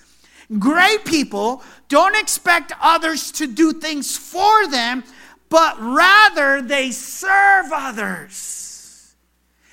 great 0.61 1.05
people 1.05 1.61
don't 1.89 2.17
expect 2.17 2.73
others 2.81 3.33
to 3.33 3.49
do 3.49 3.73
things 3.73 4.17
for 4.17 4.69
them, 4.69 5.03
but 5.49 5.77
rather 5.81 6.63
they 6.63 6.93
serve 6.93 7.67
others. 7.73 8.66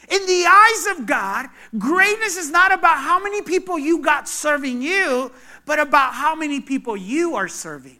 In 0.10 0.25
the 0.25 0.45
eyes 0.45 0.98
of 0.98 1.05
God, 1.05 1.48
greatness 1.77 2.38
is 2.38 2.51
not 2.51 2.74
about 2.74 2.98
how 2.98 3.22
many 3.22 3.41
people 3.41 3.79
you 3.79 4.00
got 4.01 4.27
serving 4.27 4.81
you, 4.81 5.31
but 5.65 5.79
about 5.79 6.13
how 6.13 6.36
many 6.36 6.60
people 6.60 6.98
you 6.98 7.36
are 7.36 7.48
serving. 7.48 8.00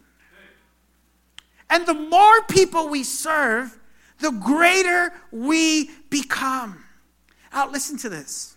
And 1.70 1.86
the 1.86 1.94
more 1.94 2.44
people 2.44 2.90
we 2.90 3.04
serve, 3.04 3.80
the 4.20 4.32
greater 4.32 5.14
we 5.32 5.90
become. 6.10 6.84
Now, 7.54 7.70
listen 7.70 7.98
to 8.00 8.10
this. 8.10 8.56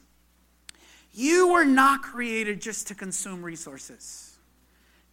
You 1.12 1.48
were 1.48 1.64
not 1.64 2.02
created 2.02 2.60
just 2.60 2.88
to 2.88 2.94
consume 2.94 3.42
resources. 3.42 4.36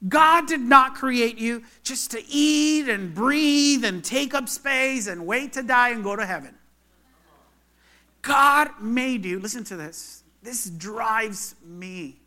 God 0.07 0.47
did 0.47 0.59
not 0.59 0.95
create 0.95 1.37
you 1.37 1.63
just 1.83 2.11
to 2.11 2.21
eat 2.27 2.89
and 2.89 3.13
breathe 3.13 3.85
and 3.85 4.03
take 4.03 4.33
up 4.33 4.49
space 4.49 5.07
and 5.07 5.25
wait 5.25 5.53
to 5.53 5.63
die 5.63 5.89
and 5.89 6.03
go 6.03 6.15
to 6.15 6.25
heaven. 6.25 6.55
God 8.23 8.81
made 8.81 9.25
you, 9.25 9.39
listen 9.39 9.63
to 9.65 9.75
this. 9.75 10.23
This 10.41 10.69
drives 10.69 11.55
me. 11.63 12.19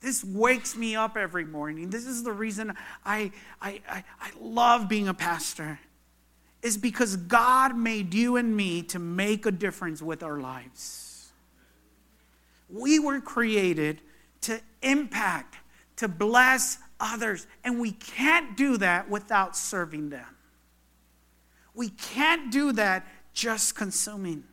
This 0.00 0.22
wakes 0.22 0.76
me 0.76 0.94
up 0.94 1.16
every 1.16 1.44
morning. 1.44 1.90
This 1.90 2.06
is 2.06 2.22
the 2.22 2.32
reason 2.32 2.74
I, 3.04 3.32
I, 3.60 3.80
I, 3.88 4.04
I, 4.20 4.30
love 4.40 4.88
being 4.88 5.08
a 5.08 5.14
pastor, 5.14 5.80
is 6.62 6.76
because 6.76 7.16
God 7.16 7.76
made 7.76 8.14
you 8.14 8.36
and 8.36 8.56
me 8.56 8.82
to 8.82 8.98
make 8.98 9.46
a 9.46 9.50
difference 9.50 10.02
with 10.02 10.22
our 10.22 10.38
lives. 10.38 11.30
We 12.68 12.98
were 12.98 13.20
created 13.20 14.00
to 14.42 14.60
impact, 14.82 15.56
to 15.96 16.08
bless 16.08 16.78
others, 17.00 17.46
and 17.64 17.80
we 17.80 17.92
can't 17.92 18.56
do 18.56 18.76
that 18.76 19.08
without 19.08 19.56
serving 19.56 20.10
them. 20.10 20.36
We 21.74 21.90
can't 21.90 22.52
do 22.52 22.72
that 22.72 23.06
just 23.32 23.76
consuming. 23.76 24.44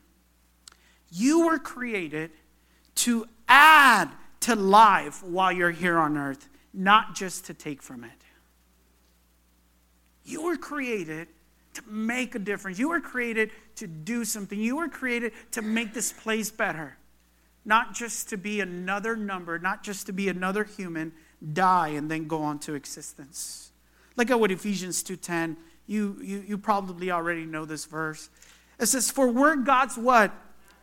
You 1.16 1.46
were 1.46 1.60
created 1.60 2.32
to 2.96 3.26
add 3.48 4.12
to 4.42 4.56
life 4.56 5.24
while 5.24 5.50
you're 5.50 5.72
here 5.72 5.98
on 5.98 6.18
earth, 6.18 6.50
not 6.74 7.16
just 7.16 7.46
to 7.46 7.54
take 7.54 7.82
from 7.82 8.04
it. 8.04 8.12
You 10.26 10.44
were 10.44 10.58
created 10.58 11.30
to 11.76 11.84
make 11.88 12.36
a 12.36 12.40
difference. 12.40 12.78
You 12.80 12.90
were 12.90 13.00
created 13.00 13.52
to 13.76 13.88
do 13.88 14.26
something. 14.26 14.60
You 14.60 14.76
were 14.76 14.90
created 14.90 15.32
to 15.52 15.62
make 15.62 15.94
this 15.94 16.12
place 16.12 16.52
better, 16.52 16.98
not 17.64 17.94
just 17.94 18.28
to 18.30 18.38
be 18.38 18.60
another 18.60 19.16
number, 19.16 19.58
not 19.58 19.84
just 19.84 20.08
to 20.08 20.12
be 20.12 20.28
another 20.28 20.66
human, 20.66 21.14
die 21.54 21.90
and 21.90 22.12
then 22.12 22.28
go 22.28 22.42
on 22.42 22.60
to 22.60 22.74
existence. 22.74 23.72
Look 24.18 24.30
at 24.32 24.40
what 24.40 24.52
Ephesians 24.52 25.02
2:10. 25.02 25.56
You, 25.88 26.18
you, 26.22 26.44
you 26.46 26.58
probably 26.58 27.10
already 27.10 27.46
know 27.46 27.64
this 27.64 27.86
verse. 27.86 28.30
It 28.80 28.88
says, 28.88 29.10
For 29.10 29.28
we're 29.30 29.56
God's 29.56 29.98
what? 29.98 30.34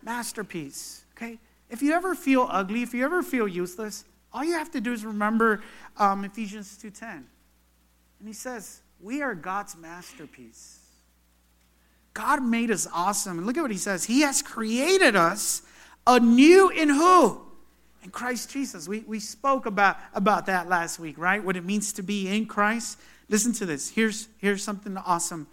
Masterpiece. 0.03 1.05
Okay? 1.17 1.39
If 1.71 1.83
you 1.83 1.93
ever 1.93 2.15
feel 2.15 2.47
ugly, 2.51 2.83
if 2.83 2.93
you 2.93 3.05
ever 3.05 3.23
feel 3.23 3.49
useless, 3.49 4.05
all 4.33 4.45
you 4.45 4.55
have 4.55 4.71
to 4.73 4.81
do 4.81 4.93
is 4.93 5.05
remember 5.05 5.63
um, 5.97 6.25
Ephesians 6.25 6.79
2.10. 6.83 7.03
And 7.13 8.29
he 8.29 8.33
says, 8.33 8.83
we 9.01 9.21
are 9.21 9.35
God's 9.35 9.77
masterpiece. 9.77 10.79
God 12.15 12.43
made 12.43 12.71
us 12.71 12.87
awesome. 12.93 13.39
And 13.39 13.47
look 13.47 13.57
at 13.57 13.63
what 13.63 13.71
he 13.71 13.79
says. 13.79 14.05
He 14.05 14.21
has 14.21 14.43
created 14.43 15.17
us 15.17 15.63
anew 16.07 16.69
in 16.69 16.89
who? 16.89 17.41
In 18.03 18.11
Christ 18.11 18.51
Jesus. 18.51 18.87
We, 18.89 19.01
we 19.01 19.19
spoke 19.19 19.67
about, 19.67 19.97
about 20.15 20.47
that 20.47 20.69
last 20.69 20.99
week, 20.99 21.19
right? 21.19 21.43
What 21.43 21.57
it 21.57 21.65
means 21.65 21.93
to 21.95 22.03
be 22.03 22.29
in 22.29 22.47
Christ. 22.47 22.99
Listen 23.29 23.53
to 23.55 23.67
this. 23.67 23.89
Here's, 23.89 24.29
here's 24.39 24.63
something 24.63 24.97
awesome. 24.99 25.47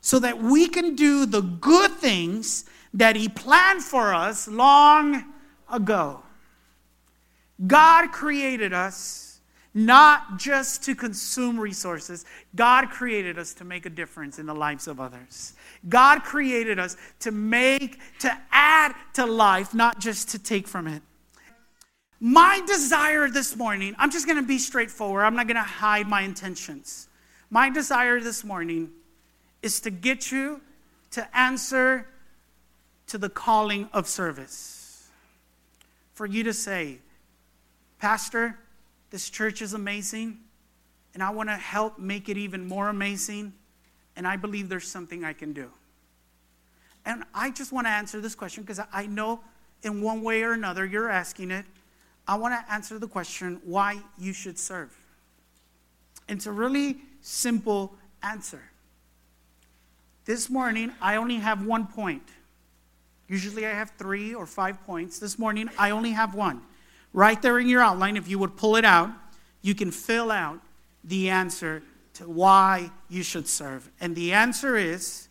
So 0.00 0.18
that 0.18 0.42
we 0.42 0.68
can 0.68 0.94
do 0.94 1.26
the 1.26 1.42
good 1.42 1.92
things 1.92 2.64
that 2.94 3.16
he 3.16 3.28
planned 3.28 3.82
for 3.82 4.14
us 4.14 4.48
long 4.48 5.24
ago. 5.70 6.22
God 7.66 8.10
created 8.10 8.72
us 8.72 9.40
not 9.72 10.38
just 10.38 10.82
to 10.84 10.94
consume 10.94 11.58
resources, 11.58 12.24
God 12.56 12.90
created 12.90 13.38
us 13.38 13.54
to 13.54 13.64
make 13.64 13.86
a 13.86 13.90
difference 13.90 14.38
in 14.38 14.46
the 14.46 14.54
lives 14.54 14.88
of 14.88 14.98
others. 14.98 15.54
God 15.88 16.24
created 16.24 16.78
us 16.78 16.96
to 17.20 17.30
make, 17.30 18.00
to 18.20 18.36
add 18.50 18.94
to 19.14 19.26
life, 19.26 19.72
not 19.72 20.00
just 20.00 20.30
to 20.30 20.38
take 20.40 20.66
from 20.66 20.88
it. 20.88 21.02
My 22.18 22.60
desire 22.66 23.30
this 23.30 23.56
morning, 23.56 23.94
I'm 23.96 24.10
just 24.10 24.26
going 24.26 24.38
to 24.38 24.46
be 24.46 24.58
straightforward. 24.58 25.24
I'm 25.24 25.36
not 25.36 25.46
going 25.46 25.56
to 25.56 25.62
hide 25.62 26.08
my 26.08 26.22
intentions. 26.22 27.08
My 27.48 27.70
desire 27.70 28.20
this 28.20 28.44
morning 28.44 28.90
is 29.62 29.80
to 29.80 29.90
get 29.90 30.30
you 30.30 30.60
to 31.12 31.36
answer 31.36 32.06
to 33.08 33.18
the 33.18 33.28
calling 33.28 33.88
of 33.92 34.06
service 34.06 35.08
for 36.14 36.26
you 36.26 36.44
to 36.44 36.52
say, 36.52 36.98
Pastor, 37.98 38.58
this 39.10 39.28
church 39.28 39.62
is 39.62 39.74
amazing, 39.74 40.38
and 41.14 41.22
I 41.22 41.30
want 41.30 41.48
to 41.48 41.56
help 41.56 41.98
make 41.98 42.28
it 42.28 42.36
even 42.36 42.66
more 42.68 42.88
amazing, 42.88 43.52
and 44.16 44.26
I 44.26 44.36
believe 44.36 44.68
there's 44.68 44.86
something 44.86 45.24
I 45.24 45.32
can 45.32 45.52
do. 45.52 45.70
And 47.04 47.24
I 47.34 47.50
just 47.50 47.72
want 47.72 47.86
to 47.86 47.90
answer 47.90 48.20
this 48.20 48.34
question 48.34 48.62
because 48.62 48.80
I 48.92 49.06
know 49.06 49.40
in 49.82 50.02
one 50.02 50.22
way 50.22 50.42
or 50.42 50.52
another 50.52 50.84
you're 50.84 51.10
asking 51.10 51.50
it. 51.50 51.64
I 52.28 52.36
want 52.36 52.54
to 52.54 52.72
answer 52.72 52.98
the 52.98 53.08
question 53.08 53.60
why 53.64 54.00
you 54.18 54.32
should 54.32 54.58
serve. 54.58 54.96
It's 56.28 56.46
a 56.46 56.52
really 56.52 56.98
simple 57.22 57.94
answer. 58.22 58.62
This 60.30 60.48
morning, 60.48 60.92
I 61.02 61.16
only 61.16 61.38
have 61.38 61.66
one 61.66 61.88
point. 61.88 62.22
Usually 63.26 63.66
I 63.66 63.70
have 63.70 63.90
three 63.98 64.32
or 64.32 64.46
five 64.46 64.80
points. 64.86 65.18
This 65.18 65.40
morning 65.40 65.68
I 65.76 65.90
only 65.90 66.12
have 66.12 66.36
one. 66.36 66.62
Right 67.12 67.42
there 67.42 67.58
in 67.58 67.68
your 67.68 67.82
outline, 67.82 68.16
if 68.16 68.28
you 68.28 68.38
would 68.38 68.56
pull 68.56 68.76
it 68.76 68.84
out, 68.84 69.10
you 69.60 69.74
can 69.74 69.90
fill 69.90 70.30
out 70.30 70.60
the 71.02 71.30
answer 71.30 71.82
to 72.14 72.28
why 72.28 72.92
you 73.08 73.24
should 73.24 73.48
serve. 73.48 73.90
And 74.00 74.14
the 74.14 74.32
answer 74.32 74.76
is 74.76 75.26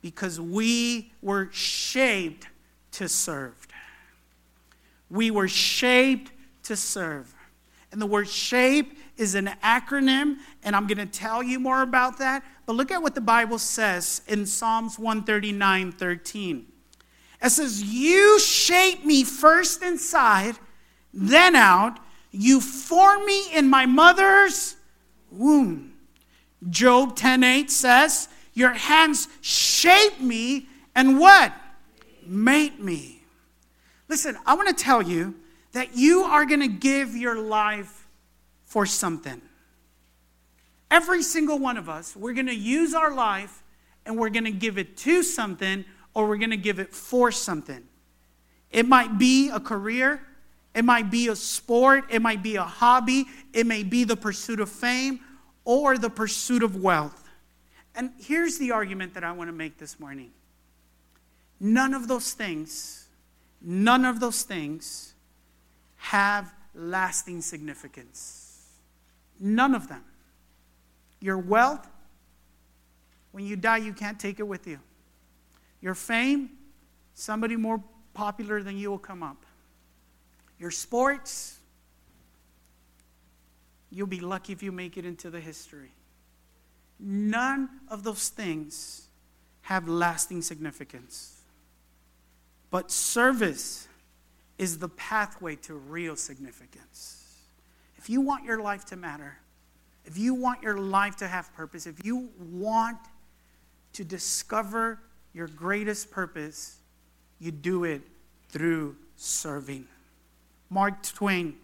because 0.00 0.40
we 0.40 1.10
were 1.20 1.48
shaped 1.50 2.46
to 2.92 3.08
serve. 3.08 3.66
We 5.10 5.32
were 5.32 5.48
shaped 5.48 6.30
to 6.66 6.76
serve. 6.76 7.34
And 7.90 8.00
the 8.00 8.06
word 8.06 8.28
shape 8.28 8.96
is 9.20 9.34
an 9.34 9.50
acronym, 9.62 10.38
and 10.62 10.74
I'm 10.74 10.86
going 10.86 10.98
to 10.98 11.06
tell 11.06 11.42
you 11.42 11.60
more 11.60 11.82
about 11.82 12.18
that. 12.18 12.42
But 12.64 12.74
look 12.74 12.90
at 12.90 13.02
what 13.02 13.14
the 13.14 13.20
Bible 13.20 13.58
says 13.58 14.22
in 14.26 14.46
Psalms 14.46 14.98
139 14.98 15.92
13. 15.92 16.66
It 17.42 17.50
says, 17.50 17.82
You 17.82 18.40
shape 18.40 19.04
me 19.04 19.24
first 19.24 19.82
inside, 19.82 20.56
then 21.12 21.54
out. 21.54 21.98
You 22.32 22.60
form 22.60 23.26
me 23.26 23.52
in 23.54 23.68
my 23.68 23.86
mother's 23.86 24.76
womb. 25.30 25.94
Job 26.68 27.16
10:8 27.16 27.70
says, 27.70 28.28
Your 28.54 28.72
hands 28.72 29.28
shape 29.40 30.20
me 30.20 30.68
and 30.94 31.18
what? 31.18 31.52
Made 32.24 32.78
me. 32.78 33.24
Listen, 34.08 34.36
I 34.46 34.54
want 34.54 34.68
to 34.68 34.84
tell 34.84 35.02
you 35.02 35.34
that 35.72 35.96
you 35.96 36.22
are 36.22 36.44
going 36.44 36.60
to 36.60 36.68
give 36.68 37.16
your 37.16 37.38
life 37.38 37.99
for 38.70 38.86
something. 38.86 39.42
Every 40.92 41.24
single 41.24 41.58
one 41.58 41.76
of 41.76 41.88
us, 41.88 42.14
we're 42.14 42.34
going 42.34 42.46
to 42.46 42.54
use 42.54 42.94
our 42.94 43.12
life 43.12 43.64
and 44.06 44.16
we're 44.16 44.30
going 44.30 44.44
to 44.44 44.52
give 44.52 44.78
it 44.78 44.96
to 44.98 45.24
something 45.24 45.84
or 46.14 46.28
we're 46.28 46.36
going 46.36 46.50
to 46.50 46.56
give 46.56 46.78
it 46.78 46.94
for 46.94 47.32
something. 47.32 47.82
It 48.70 48.86
might 48.86 49.18
be 49.18 49.50
a 49.50 49.58
career, 49.58 50.22
it 50.72 50.84
might 50.84 51.10
be 51.10 51.26
a 51.26 51.34
sport, 51.34 52.04
it 52.10 52.22
might 52.22 52.44
be 52.44 52.54
a 52.54 52.62
hobby, 52.62 53.26
it 53.52 53.66
may 53.66 53.82
be 53.82 54.04
the 54.04 54.14
pursuit 54.14 54.60
of 54.60 54.68
fame 54.68 55.18
or 55.64 55.98
the 55.98 56.10
pursuit 56.10 56.62
of 56.62 56.80
wealth. 56.80 57.28
And 57.96 58.12
here's 58.20 58.58
the 58.58 58.70
argument 58.70 59.14
that 59.14 59.24
I 59.24 59.32
want 59.32 59.48
to 59.48 59.52
make 59.52 59.78
this 59.78 59.98
morning 59.98 60.30
none 61.58 61.92
of 61.92 62.06
those 62.06 62.34
things, 62.34 63.08
none 63.60 64.04
of 64.04 64.20
those 64.20 64.44
things 64.44 65.14
have 65.96 66.54
lasting 66.72 67.40
significance. 67.40 68.49
None 69.40 69.74
of 69.74 69.88
them. 69.88 70.04
Your 71.18 71.38
wealth, 71.38 71.88
when 73.32 73.46
you 73.46 73.56
die, 73.56 73.78
you 73.78 73.94
can't 73.94 74.20
take 74.20 74.38
it 74.38 74.46
with 74.46 74.66
you. 74.66 74.78
Your 75.80 75.94
fame, 75.94 76.50
somebody 77.14 77.56
more 77.56 77.82
popular 78.12 78.62
than 78.62 78.76
you 78.76 78.90
will 78.90 78.98
come 78.98 79.22
up. 79.22 79.44
Your 80.58 80.70
sports, 80.70 81.58
you'll 83.90 84.06
be 84.06 84.20
lucky 84.20 84.52
if 84.52 84.62
you 84.62 84.72
make 84.72 84.98
it 84.98 85.06
into 85.06 85.30
the 85.30 85.40
history. 85.40 85.92
None 86.98 87.68
of 87.88 88.02
those 88.02 88.28
things 88.28 89.06
have 89.62 89.88
lasting 89.88 90.42
significance. 90.42 91.40
But 92.70 92.90
service 92.90 93.88
is 94.58 94.78
the 94.78 94.88
pathway 94.88 95.56
to 95.56 95.74
real 95.74 96.14
significance. 96.16 97.19
If 98.00 98.08
you 98.08 98.22
want 98.22 98.46
your 98.46 98.62
life 98.62 98.86
to 98.86 98.96
matter, 98.96 99.36
if 100.06 100.16
you 100.16 100.32
want 100.32 100.62
your 100.62 100.78
life 100.78 101.16
to 101.16 101.28
have 101.28 101.52
purpose, 101.52 101.86
if 101.86 102.02
you 102.02 102.30
want 102.40 102.96
to 103.92 104.04
discover 104.04 105.00
your 105.34 105.48
greatest 105.48 106.10
purpose, 106.10 106.78
you 107.38 107.52
do 107.52 107.84
it 107.84 108.00
through 108.48 108.96
serving. 109.16 109.86
Mark 110.70 111.02
Twain 111.02 111.56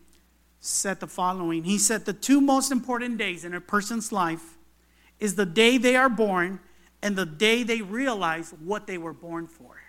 said 0.61 1.01
the 1.01 1.07
following 1.07 1.65
He 1.65 1.79
said, 1.79 2.05
The 2.05 2.13
two 2.13 2.43
most 2.43 2.71
important 2.71 3.17
days 3.17 3.47
in 3.47 3.55
a 3.55 3.61
person's 3.61 4.13
life 4.13 4.59
is 5.19 5.37
the 5.37 5.47
day 5.47 5.79
they 5.79 5.97
are 5.97 6.11
born 6.11 6.61
and 7.01 7.17
the 7.17 7.25
day 7.25 7.63
they 7.63 7.81
realize 7.81 8.51
what 8.63 8.87
they 8.87 8.99
were 8.99 9.15
born 9.15 9.47
for. 9.47 9.81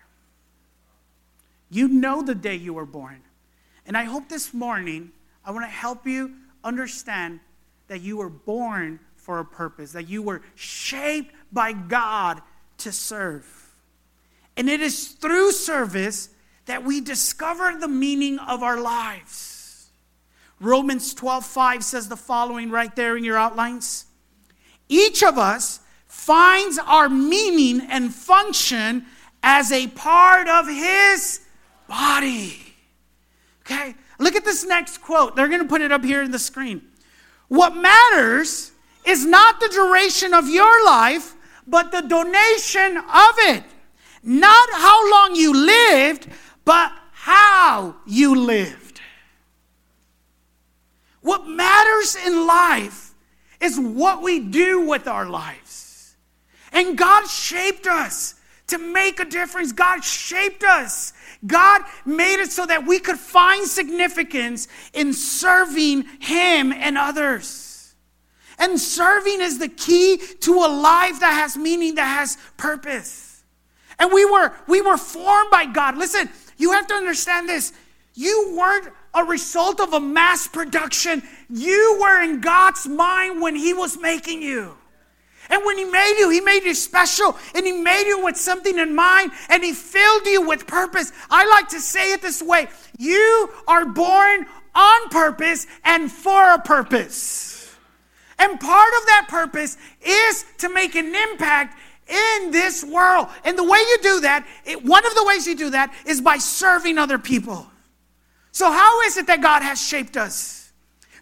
You 1.69 1.89
know 1.89 2.21
the 2.21 2.35
day 2.35 2.55
you 2.55 2.73
were 2.73 2.85
born. 2.85 3.23
And 3.85 3.97
I 3.97 4.05
hope 4.05 4.29
this 4.29 4.53
morning 4.53 5.11
I 5.47 5.51
want 5.51 5.65
to 5.65 5.71
help 5.71 6.05
you 6.05 6.33
understand 6.61 7.39
that 7.87 8.01
you 8.01 8.17
were 8.17 8.29
born 8.29 8.99
for 9.15 9.39
a 9.39 9.45
purpose, 9.45 9.93
that 9.93 10.09
you 10.09 10.21
were 10.21 10.41
shaped 10.55 11.33
by 11.53 11.71
God 11.71 12.41
to 12.79 12.91
serve. 12.91 13.45
And 14.57 14.69
it 14.69 14.81
is 14.81 15.07
through 15.07 15.53
service 15.53 16.29
that 16.65 16.83
we 16.83 16.99
discover 16.99 17.77
the 17.79 17.87
meaning 17.87 18.39
of 18.39 18.61
our 18.61 18.77
lives. 18.77 19.89
Romans 20.59 21.13
12 21.13 21.45
5 21.45 21.83
says 21.83 22.09
the 22.09 22.17
following 22.17 22.69
right 22.69 22.93
there 22.93 23.15
in 23.15 23.23
your 23.23 23.37
outlines. 23.37 24.05
Each 24.89 25.23
of 25.23 25.37
us 25.37 25.79
finds 26.07 26.77
our 26.77 27.07
meaning 27.07 27.87
and 27.89 28.13
function 28.13 29.05
as 29.41 29.71
a 29.71 29.87
part 29.87 30.49
of 30.49 30.67
his 30.67 31.39
body. 31.87 32.57
Okay? 33.61 33.95
Look 34.19 34.35
at 34.35 34.45
this 34.45 34.65
next 34.65 34.99
quote. 34.99 35.35
They're 35.35 35.47
going 35.47 35.61
to 35.61 35.67
put 35.67 35.81
it 35.81 35.91
up 35.91 36.03
here 36.03 36.23
in 36.23 36.31
the 36.31 36.39
screen. 36.39 36.81
What 37.47 37.75
matters 37.75 38.71
is 39.05 39.25
not 39.25 39.59
the 39.59 39.69
duration 39.69 40.33
of 40.33 40.49
your 40.49 40.85
life, 40.85 41.35
but 41.65 41.91
the 41.91 42.01
donation 42.01 42.97
of 42.97 43.33
it. 43.37 43.63
Not 44.23 44.69
how 44.73 45.11
long 45.11 45.35
you 45.35 45.53
lived, 45.53 46.27
but 46.65 46.91
how 47.11 47.95
you 48.05 48.35
lived. 48.35 49.01
What 51.21 51.47
matters 51.47 52.15
in 52.15 52.47
life 52.47 53.13
is 53.59 53.79
what 53.79 54.21
we 54.21 54.39
do 54.39 54.81
with 54.81 55.07
our 55.07 55.29
lives. 55.29 56.15
And 56.71 56.97
God 56.97 57.27
shaped 57.27 57.87
us 57.87 58.35
to 58.67 58.77
make 58.77 59.19
a 59.19 59.25
difference. 59.25 59.71
God 59.71 60.03
shaped 60.03 60.63
us. 60.63 61.13
God 61.45 61.81
made 62.05 62.41
it 62.41 62.51
so 62.51 62.65
that 62.65 62.85
we 62.85 62.99
could 62.99 63.17
find 63.17 63.67
significance 63.67 64.67
in 64.93 65.13
serving 65.13 66.05
Him 66.19 66.73
and 66.73 66.97
others. 66.97 67.95
And 68.59 68.79
serving 68.79 69.41
is 69.41 69.59
the 69.59 69.67
key 69.67 70.17
to 70.41 70.53
a 70.53 70.67
life 70.67 71.19
that 71.19 71.33
has 71.33 71.55
meaning, 71.55 71.95
that 71.95 72.07
has 72.07 72.37
purpose. 72.57 73.43
And 73.99 74.11
we 74.11 74.25
were, 74.25 74.53
we 74.67 74.81
were 74.81 74.97
formed 74.97 75.51
by 75.51 75.65
God. 75.65 75.97
Listen, 75.97 76.29
you 76.57 76.71
have 76.71 76.87
to 76.87 76.93
understand 76.95 77.47
this. 77.47 77.73
You 78.13 78.55
weren't 78.57 78.91
a 79.13 79.23
result 79.23 79.79
of 79.79 79.93
a 79.93 79.99
mass 79.99 80.47
production. 80.47 81.21
You 81.49 81.99
were 82.01 82.23
in 82.23 82.41
God's 82.41 82.87
mind 82.87 83.41
when 83.41 83.55
He 83.55 83.73
was 83.73 83.97
making 83.99 84.41
you. 84.41 84.75
And 85.49 85.63
when 85.65 85.77
He 85.77 85.85
made 85.85 86.15
you, 86.19 86.29
He 86.29 86.41
made 86.41 86.63
you 86.63 86.73
special 86.73 87.37
and 87.55 87.65
He 87.65 87.71
made 87.71 88.07
you 88.07 88.23
with 88.23 88.37
something 88.37 88.77
in 88.77 88.95
mind 88.95 89.31
and 89.49 89.63
He 89.63 89.73
filled 89.73 90.25
you 90.25 90.47
with 90.47 90.67
purpose. 90.67 91.11
I 91.29 91.45
like 91.47 91.69
to 91.69 91.79
say 91.79 92.13
it 92.13 92.21
this 92.21 92.41
way 92.41 92.67
you 92.97 93.49
are 93.67 93.85
born 93.85 94.45
on 94.75 95.09
purpose 95.09 95.67
and 95.83 96.11
for 96.11 96.53
a 96.53 96.59
purpose. 96.59 97.75
And 98.39 98.59
part 98.59 98.93
of 98.99 99.05
that 99.07 99.27
purpose 99.29 99.77
is 100.01 100.45
to 100.59 100.69
make 100.69 100.95
an 100.95 101.13
impact 101.15 101.77
in 102.07 102.51
this 102.51 102.83
world. 102.83 103.27
And 103.43 103.57
the 103.57 103.63
way 103.63 103.79
you 103.79 103.97
do 104.01 104.19
that, 104.21 104.45
it, 104.65 104.83
one 104.83 105.05
of 105.05 105.15
the 105.15 105.25
ways 105.25 105.47
you 105.47 105.55
do 105.55 105.71
that 105.71 105.93
is 106.05 106.21
by 106.21 106.37
serving 106.37 106.97
other 106.97 107.17
people. 107.17 107.67
So, 108.51 108.71
how 108.71 109.01
is 109.01 109.17
it 109.17 109.27
that 109.27 109.41
God 109.41 109.61
has 109.61 109.81
shaped 109.81 110.17
us? 110.17 110.56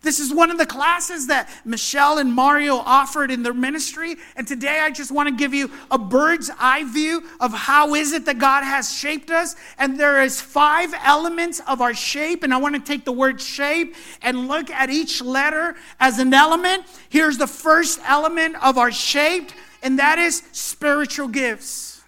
This 0.05 0.19
is 0.19 0.31
one 0.31 0.51
of 0.51 0.59
the 0.59 0.67
classes 0.67 1.25
that 1.27 1.50
Michelle 1.65 2.19
and 2.19 2.31
Mario 2.31 2.75
offered 2.75 3.31
in 3.31 3.41
their 3.41 3.55
ministry. 3.55 4.17
And 4.35 4.47
today 4.47 4.79
I 4.79 4.91
just 4.91 5.11
want 5.11 5.29
to 5.29 5.35
give 5.35 5.51
you 5.51 5.72
a 5.89 5.98
bird's 5.98 6.51
eye 6.59 6.83
view 6.83 7.24
of 7.39 7.51
how 7.51 7.96
is 7.96 8.13
it 8.13 8.25
that 8.25 8.37
God 8.37 8.63
has 8.63 8.94
shaped 8.94 9.31
us. 9.31 9.55
And 9.79 10.00
there 10.00 10.22
is 10.22 10.39
five 10.39 10.94
elements 11.03 11.59
of 11.68 11.81
our 11.81 11.96
shape. 11.96 12.44
And 12.44 12.53
I 12.53 12.57
want 12.57 12.75
to 12.75 12.81
take 12.81 13.03
the 13.03 13.11
word 13.11 13.41
shape 13.41 13.96
and 14.22 14.48
look 14.48 14.70
at 14.70 14.91
each 14.91 15.24
letter 15.24 15.75
as 16.00 16.20
an 16.20 16.35
element. 16.35 16.83
Here's 17.09 17.39
the 17.39 17.48
first 17.48 18.00
element 18.05 18.63
of 18.63 18.77
our 18.77 18.91
shape, 18.91 19.50
and 19.81 19.98
that 19.98 20.20
is 20.20 20.44
spiritual 20.51 21.29
gifts. 21.29 22.03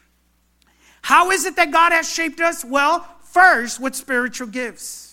How 1.01 1.31
is 1.31 1.45
it 1.45 1.55
that 1.55 1.71
God 1.71 1.93
has 1.93 2.07
shaped 2.13 2.41
us? 2.41 2.63
Well, 2.63 3.07
first 3.23 3.79
with 3.79 3.95
spiritual 3.95 4.47
gifts. 4.47 5.06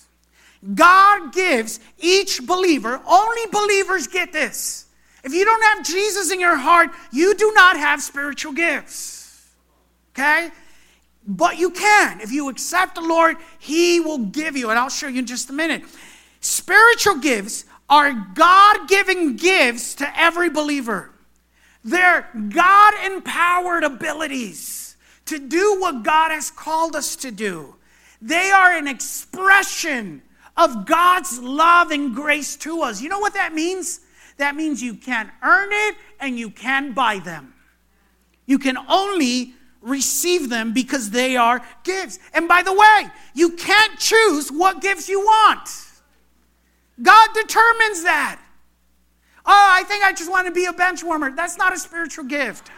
God 0.72 1.32
gives 1.34 1.80
each 1.98 2.46
believer, 2.46 3.00
only 3.06 3.46
believers 3.52 4.06
get 4.06 4.32
this. 4.32 4.86
If 5.22 5.32
you 5.32 5.44
don't 5.44 5.62
have 5.62 5.84
Jesus 5.84 6.30
in 6.30 6.40
your 6.40 6.56
heart, 6.56 6.90
you 7.12 7.34
do 7.34 7.52
not 7.54 7.76
have 7.76 8.02
spiritual 8.02 8.52
gifts. 8.52 9.50
Okay? 10.12 10.50
But 11.26 11.58
you 11.58 11.70
can. 11.70 12.20
If 12.20 12.30
you 12.30 12.48
accept 12.48 12.94
the 12.94 13.00
Lord, 13.00 13.36
He 13.58 14.00
will 14.00 14.18
give 14.18 14.56
you. 14.56 14.70
And 14.70 14.78
I'll 14.78 14.90
show 14.90 15.08
you 15.08 15.20
in 15.20 15.26
just 15.26 15.50
a 15.50 15.52
minute. 15.52 15.82
Spiritual 16.40 17.16
gifts 17.16 17.64
are 17.88 18.12
God 18.34 18.88
given 18.88 19.36
gifts 19.36 19.94
to 19.96 20.18
every 20.18 20.50
believer. 20.50 21.10
They're 21.82 22.28
God 22.50 22.94
empowered 23.04 23.84
abilities 23.84 24.96
to 25.26 25.38
do 25.38 25.78
what 25.80 26.02
God 26.02 26.30
has 26.30 26.50
called 26.50 26.96
us 26.96 27.16
to 27.16 27.30
do. 27.30 27.76
They 28.20 28.50
are 28.50 28.72
an 28.72 28.86
expression 28.86 30.22
of 30.56 30.86
God's 30.86 31.38
love 31.38 31.90
and 31.90 32.14
grace 32.14 32.56
to 32.56 32.82
us. 32.82 33.00
You 33.00 33.08
know 33.08 33.18
what 33.18 33.34
that 33.34 33.54
means? 33.54 34.00
That 34.36 34.56
means 34.56 34.82
you 34.82 34.94
can't 34.94 35.30
earn 35.42 35.68
it 35.72 35.96
and 36.20 36.38
you 36.38 36.50
can't 36.50 36.94
buy 36.94 37.18
them. 37.18 37.54
You 38.46 38.58
can 38.58 38.76
only 38.88 39.54
receive 39.80 40.48
them 40.48 40.72
because 40.72 41.10
they 41.10 41.36
are 41.36 41.62
gifts. 41.82 42.18
And 42.32 42.48
by 42.48 42.62
the 42.62 42.72
way, 42.72 43.10
you 43.34 43.50
can't 43.50 43.98
choose 43.98 44.50
what 44.50 44.80
gifts 44.80 45.08
you 45.08 45.20
want. 45.20 45.68
God 47.02 47.28
determines 47.34 48.02
that. 48.04 48.40
Oh, 49.46 49.70
I 49.72 49.82
think 49.84 50.04
I 50.04 50.12
just 50.12 50.30
want 50.30 50.46
to 50.46 50.52
be 50.52 50.64
a 50.64 50.72
bench 50.72 51.04
warmer. 51.04 51.30
That's 51.30 51.58
not 51.58 51.72
a 51.74 51.78
spiritual 51.78 52.24
gift. 52.24 52.70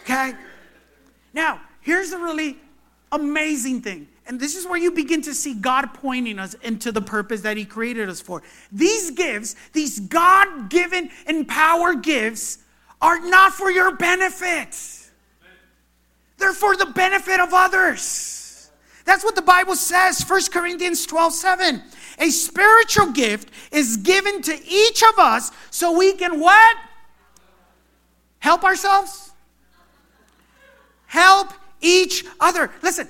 Okay? 0.00 0.32
Now, 1.34 1.60
here's 1.82 2.10
the 2.10 2.18
really 2.18 2.58
amazing 3.12 3.82
thing 3.82 4.08
and 4.30 4.38
this 4.38 4.54
is 4.54 4.64
where 4.64 4.78
you 4.78 4.92
begin 4.92 5.22
to 5.22 5.34
see 5.34 5.54
God 5.54 5.92
pointing 5.92 6.38
us 6.38 6.54
into 6.62 6.92
the 6.92 7.00
purpose 7.00 7.40
that 7.40 7.56
He 7.56 7.64
created 7.64 8.08
us 8.08 8.20
for. 8.20 8.44
These 8.70 9.10
gifts, 9.10 9.56
these 9.72 9.98
God 9.98 10.70
given 10.70 11.10
empowered 11.26 12.02
gifts, 12.02 12.58
are 13.02 13.18
not 13.18 13.52
for 13.52 13.72
your 13.72 13.96
benefit, 13.96 14.78
they're 16.38 16.52
for 16.52 16.76
the 16.76 16.86
benefit 16.86 17.40
of 17.40 17.48
others. 17.52 18.70
That's 19.04 19.24
what 19.24 19.34
the 19.34 19.42
Bible 19.42 19.74
says, 19.74 20.22
1 20.22 20.42
Corinthians 20.52 21.06
12 21.06 21.32
7. 21.32 21.82
A 22.20 22.30
spiritual 22.30 23.10
gift 23.10 23.50
is 23.72 23.96
given 23.96 24.42
to 24.42 24.56
each 24.64 25.02
of 25.02 25.18
us 25.18 25.50
so 25.72 25.98
we 25.98 26.12
can 26.12 26.38
what? 26.38 26.76
Help 28.38 28.62
ourselves? 28.62 29.32
Help 31.06 31.52
each 31.80 32.24
other. 32.38 32.70
Listen, 32.80 33.08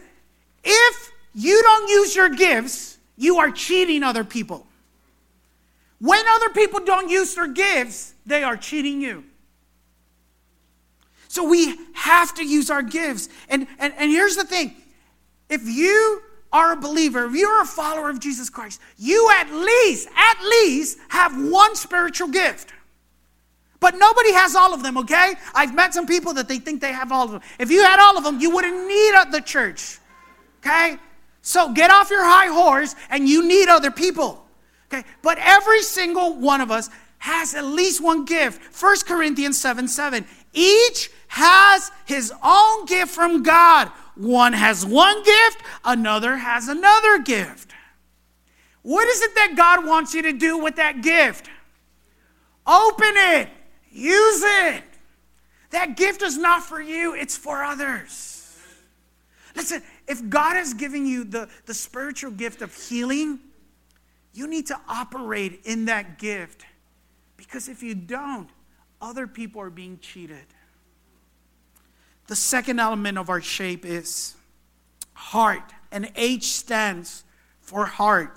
if 0.65 1.13
you 1.35 1.63
don't 1.63 1.89
use 1.89 2.15
your 2.15 2.29
gifts, 2.29 2.99
you 3.17 3.39
are 3.39 3.51
cheating 3.51 4.03
other 4.03 4.25
people. 4.25 4.67
When 6.01 6.27
other 6.27 6.49
people 6.51 6.81
don't 6.81 7.11
use 7.11 7.35
their 7.35 7.47
gifts, 7.47 8.15
they 8.25 8.43
are 8.43 8.57
cheating 8.57 9.01
you. 9.01 9.25
So 11.29 11.49
we 11.49 11.79
have 11.93 12.35
to 12.35 12.45
use 12.45 12.71
our 12.71 12.83
gifts. 12.83 13.29
And, 13.49 13.67
and, 13.79 13.93
and 13.97 14.11
here's 14.11 14.35
the 14.37 14.45
thing 14.45 14.75
if 15.49 15.63
you 15.65 16.23
are 16.53 16.73
a 16.73 16.77
believer, 16.77 17.27
if 17.27 17.35
you're 17.35 17.63
a 17.63 17.67
follower 17.67 18.11
of 18.11 18.19
Jesus 18.19 18.51
Christ, 18.51 18.81
you 18.99 19.31
at 19.39 19.51
least, 19.53 20.09
at 20.17 20.43
least 20.43 20.99
have 21.09 21.33
one 21.41 21.77
spiritual 21.77 22.29
gift. 22.29 22.73
But 23.79 23.95
nobody 23.97 24.33
has 24.33 24.57
all 24.57 24.75
of 24.75 24.83
them, 24.83 24.99
okay? 24.99 25.35
I've 25.55 25.75
met 25.75 25.95
some 25.95 26.07
people 26.07 26.35
that 26.35 26.49
they 26.49 26.59
think 26.59 26.81
they 26.81 26.93
have 26.93 27.13
all 27.13 27.25
of 27.25 27.31
them. 27.31 27.41
If 27.59 27.71
you 27.71 27.83
had 27.83 28.01
all 28.01 28.19
of 28.19 28.25
them, 28.25 28.41
you 28.41 28.51
wouldn't 28.51 28.89
need 28.89 29.15
the 29.31 29.41
church. 29.41 30.00
Okay? 30.65 30.99
So 31.43 31.73
get 31.73 31.91
off 31.91 32.11
your 32.11 32.25
high 32.25 32.49
horse 32.49 32.95
and 33.09 33.29
you 33.29 33.47
need 33.47 33.69
other 33.69 33.91
people. 33.91 34.45
Okay? 34.93 35.07
But 35.23 35.39
every 35.41 35.83
single 35.83 36.37
one 36.37 36.61
of 36.61 36.71
us 36.71 36.91
has 37.19 37.55
at 37.55 37.65
least 37.65 38.03
one 38.03 38.25
gift. 38.25 38.81
1 38.81 38.97
Corinthians 39.07 39.59
7 39.59 39.89
7. 39.89 40.25
Each 40.53 41.11
has 41.29 41.91
his 42.07 42.33
own 42.43 42.87
gift 42.87 43.11
from 43.13 43.43
God. 43.43 43.89
One 44.17 44.53
has 44.53 44.85
one 44.85 45.23
gift, 45.23 45.63
another 45.85 46.37
has 46.37 46.69
another 46.69 47.23
gift. 47.23 47.73
What 48.83 49.09
is 49.09 49.23
it 49.23 49.35
that 49.35 49.55
God 49.57 49.87
wants 49.87 50.15
you 50.15 50.23
to 50.23 50.33
do 50.33 50.59
with 50.59 50.77
that 50.77 51.03
gift? 51.03 51.49
Open 52.67 53.13
it, 53.15 53.49
use 53.91 54.43
it. 54.45 54.83
That 55.71 55.97
gift 55.97 56.23
is 56.23 56.37
not 56.37 56.65
for 56.65 56.81
you, 56.81 57.15
it's 57.15 57.37
for 57.37 57.63
others. 57.63 58.59
Listen, 59.55 59.83
if 60.11 60.29
God 60.29 60.57
is 60.57 60.75
giving 60.75 61.07
you 61.07 61.23
the, 61.23 61.49
the 61.67 61.75
spiritual 61.75 62.33
gift 62.33 62.63
of 62.63 62.75
healing, 62.75 63.39
You 64.33 64.49
need 64.49 64.67
to 64.67 64.81
operate 64.89 65.61
in 65.65 65.85
that 65.87 66.19
gift 66.19 66.65
because 67.37 67.69
if 67.69 67.83
you 67.83 67.95
don't, 67.95 68.49
other 69.01 69.27
people 69.27 69.61
are 69.61 69.71
being 69.71 69.99
cheated. 70.01 70.47
The 72.27 72.37
second 72.37 72.81
element 72.81 73.19
of 73.19 73.29
our 73.29 73.41
shape 73.41 73.85
is 73.85 74.35
heart, 75.15 75.73
and 75.91 76.13
H 76.17 76.45
stands 76.45 77.25
for 77.61 77.87
heart. 77.87 78.37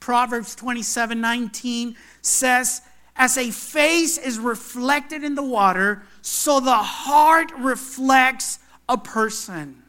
Proverbs 0.00 0.54
27 0.54 1.20
19 1.20 1.96
says, 2.22 2.80
As 3.16 3.36
a 3.36 3.50
face 3.50 4.18
is 4.18 4.38
reflected 4.38 5.24
in 5.24 5.34
the 5.34 5.42
water, 5.42 6.02
so 6.22 6.60
the 6.60 6.76
heart 6.76 7.50
reflects 7.56 8.58
a 8.88 8.98
person. 8.98 9.82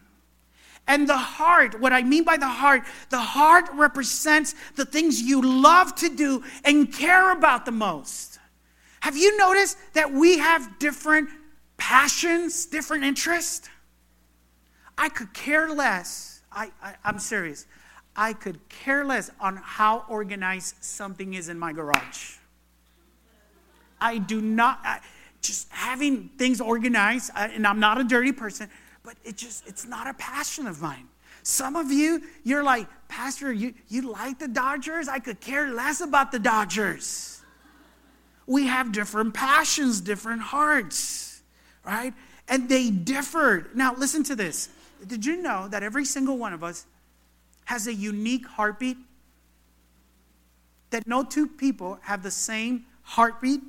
And 0.89 1.07
the 1.07 1.17
heart, 1.17 1.79
what 1.79 1.93
I 1.93 2.01
mean 2.01 2.23
by 2.23 2.35
the 2.35 2.47
heart, 2.47 2.81
the 3.11 3.19
heart 3.19 3.69
represents 3.75 4.55
the 4.75 4.85
things 4.85 5.21
you 5.21 5.39
love 5.39 5.93
to 5.97 6.09
do 6.09 6.43
and 6.65 6.91
care 6.91 7.31
about 7.31 7.65
the 7.65 7.71
most. 7.71 8.39
Have 9.01 9.15
you 9.15 9.37
noticed 9.37 9.77
that 9.93 10.11
we 10.11 10.39
have 10.39 10.79
different 10.79 11.29
passions, 11.77 12.65
different 12.65 13.03
interests? 13.03 13.69
I 14.97 15.09
could 15.09 15.31
care 15.31 15.69
less. 15.69 16.41
I, 16.51 16.71
I, 16.81 16.95
am 17.05 17.19
serious. 17.19 17.67
I 18.15 18.33
could 18.33 18.59
care 18.69 19.05
less 19.05 19.29
on 19.39 19.57
how 19.57 20.05
organized 20.09 20.83
something 20.83 21.35
is 21.35 21.49
in 21.49 21.59
my 21.59 21.71
garage. 21.71 22.37
I 24.01 24.17
do 24.17 24.41
not, 24.41 24.79
I, 24.83 25.01
just 25.43 25.69
having 25.69 26.29
things 26.29 26.59
organized, 26.59 27.29
and 27.35 27.67
I'm 27.67 27.79
not 27.79 28.01
a 28.01 28.03
dirty 28.03 28.31
person, 28.31 28.71
but 29.09 29.17
it 29.23 29.35
just, 29.35 29.67
it's 29.67 29.87
not 29.87 30.05
a 30.05 30.13
passion 30.13 30.67
of 30.67 30.83
mine. 30.83 31.07
Some 31.41 31.75
of 31.75 31.91
you, 31.91 32.21
you're 32.43 32.63
like, 32.63 32.87
Pastor, 33.07 33.51
you, 33.51 33.73
you 33.87 34.03
like 34.03 34.37
the 34.37 34.47
Dodgers? 34.47 35.07
I 35.07 35.17
could 35.17 35.39
care 35.39 35.73
less 35.73 35.99
about 35.99 36.31
the 36.31 36.37
Dodgers. 36.37 37.41
We 38.45 38.67
have 38.67 38.91
different 38.91 39.33
passions, 39.33 39.99
different 39.99 40.43
hearts, 40.43 41.41
right? 41.83 42.13
And 42.47 42.69
they 42.69 42.91
differed. 42.91 43.75
Now, 43.75 43.95
listen 43.95 44.21
to 44.25 44.35
this. 44.35 44.69
Did 45.07 45.25
you 45.25 45.41
know 45.41 45.67
that 45.69 45.81
every 45.81 46.05
single 46.05 46.37
one 46.37 46.53
of 46.53 46.63
us 46.63 46.85
has 47.65 47.87
a 47.87 47.93
unique 47.95 48.45
heartbeat? 48.45 48.97
That 50.91 51.07
no 51.07 51.23
two 51.23 51.47
people 51.47 51.97
have 52.03 52.21
the 52.21 52.29
same 52.29 52.85
heartbeat? 53.01 53.61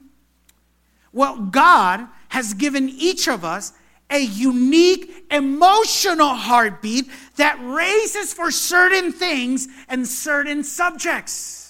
Well, 1.14 1.38
God 1.38 2.08
has 2.28 2.52
given 2.52 2.90
each 2.90 3.26
of 3.26 3.42
us 3.42 3.72
a 4.10 4.20
unique 4.20 5.26
emotional 5.30 6.34
heartbeat 6.34 7.10
that 7.36 7.58
raises 7.62 8.32
for 8.32 8.50
certain 8.50 9.12
things 9.12 9.68
and 9.88 10.06
certain 10.06 10.64
subjects. 10.64 11.60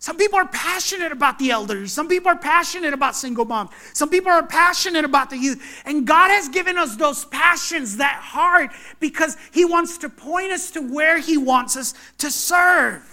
Some 0.00 0.16
people 0.16 0.38
are 0.38 0.48
passionate 0.48 1.12
about 1.12 1.38
the 1.38 1.50
elders. 1.50 1.92
Some 1.92 2.08
people 2.08 2.30
are 2.30 2.38
passionate 2.38 2.94
about 2.94 3.14
single 3.14 3.44
moms. 3.44 3.70
Some 3.92 4.08
people 4.08 4.32
are 4.32 4.46
passionate 4.46 5.04
about 5.04 5.28
the 5.28 5.36
youth. 5.36 5.82
And 5.84 6.06
God 6.06 6.30
has 6.30 6.48
given 6.48 6.78
us 6.78 6.96
those 6.96 7.26
passions, 7.26 7.98
that 7.98 8.18
heart, 8.22 8.70
because 8.98 9.36
He 9.52 9.66
wants 9.66 9.98
to 9.98 10.08
point 10.08 10.52
us 10.52 10.70
to 10.70 10.80
where 10.80 11.18
He 11.18 11.36
wants 11.36 11.76
us 11.76 11.92
to 12.16 12.30
serve. 12.30 13.06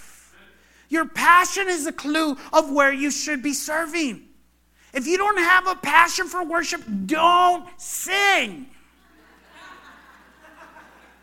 Your 0.88 1.06
passion 1.06 1.68
is 1.68 1.86
a 1.88 1.92
clue 1.92 2.38
of 2.54 2.72
where 2.72 2.94
you 2.94 3.12
should 3.12 3.44
be 3.44 3.54
serving. 3.54 4.27
If 4.94 5.06
you 5.06 5.18
don't 5.18 5.38
have 5.38 5.68
a 5.68 5.76
passion 5.76 6.28
for 6.28 6.44
worship, 6.44 6.82
don't 7.06 7.68
sing. 7.78 8.68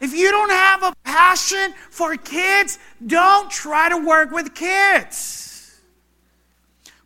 If 0.00 0.12
you 0.14 0.30
don't 0.30 0.50
have 0.50 0.82
a 0.82 0.94
passion 1.04 1.72
for 1.90 2.16
kids, 2.16 2.78
don't 3.06 3.50
try 3.50 3.88
to 3.88 3.96
work 3.96 4.30
with 4.32 4.54
kids. 4.54 5.80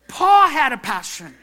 Paul 0.07 0.49
had 0.49 0.73
a 0.73 0.77
passion. 0.77 1.33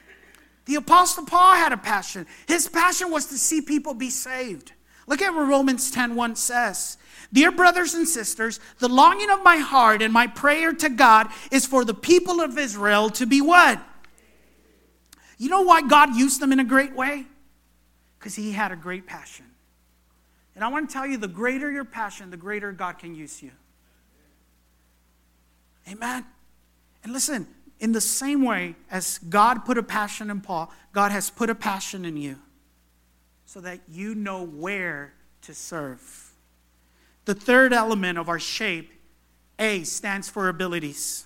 The 0.67 0.75
Apostle 0.75 1.25
Paul 1.25 1.55
had 1.55 1.73
a 1.73 1.77
passion. 1.77 2.27
His 2.47 2.69
passion 2.69 3.11
was 3.11 3.27
to 3.27 3.39
see 3.39 3.63
people 3.63 3.95
be 3.95 4.11
saved. 4.11 4.73
Look 5.07 5.23
at 5.23 5.33
what 5.33 5.47
Romans 5.47 5.91
10:1 5.91 6.37
says. 6.37 6.99
Dear 7.33 7.53
brothers 7.53 7.95
and 7.95 8.09
sisters, 8.09 8.61
the 8.79 8.89
longing 8.89 9.31
of 9.31 9.43
my 9.43 9.57
heart 9.57 10.03
and 10.03 10.13
my 10.13 10.27
prayer 10.27 10.73
to 10.73 10.89
God 10.89 11.29
is 11.51 11.67
for 11.67 11.85
the 11.85 11.95
people 11.95 12.41
of 12.41 12.59
Israel 12.59 13.11
to 13.11 13.27
be 13.27 13.41
what? 13.41 13.81
You 15.39 15.49
know 15.51 15.63
why 15.63 15.83
God 15.83 16.15
used 16.17 16.41
them 16.41 16.53
in 16.53 16.61
a 16.61 16.65
great 16.65 16.95
way? 16.95 17.27
Because 18.19 18.35
He 18.35 18.53
had 18.53 18.73
a 18.73 18.77
great 18.77 19.07
passion. 19.07 19.47
And 20.55 20.65
I 20.65 20.69
want 20.69 20.89
to 20.89 20.93
tell 20.93 21.07
you 21.07 21.19
the 21.19 21.29
greater 21.29 21.71
your 21.71 21.85
passion, 21.85 22.31
the 22.31 22.37
greater 22.37 22.73
God 22.73 22.99
can 22.99 23.15
use 23.15 23.43
you. 23.43 23.51
Amen. 25.89 26.25
And 27.05 27.13
listen, 27.13 27.47
in 27.79 27.93
the 27.93 28.01
same 28.01 28.43
way 28.43 28.75
as 28.91 29.19
God 29.19 29.65
put 29.65 29.77
a 29.77 29.83
passion 29.83 30.31
in 30.31 30.41
Paul, 30.41 30.73
God 30.93 31.13
has 31.13 31.31
put 31.31 31.51
a 31.51 31.55
passion 31.55 32.05
in 32.05 32.17
you 32.17 32.39
so 33.45 33.61
that 33.61 33.81
you 33.89 34.15
know 34.15 34.45
where 34.45 35.13
to 35.43 35.55
serve. 35.55 36.33
The 37.27 37.35
third 37.35 37.73
element 37.73 38.19
of 38.19 38.29
our 38.29 38.39
shape, 38.39 38.93
A, 39.59 39.85
stands 39.85 40.29
for 40.29 40.49
abilities. 40.49 41.26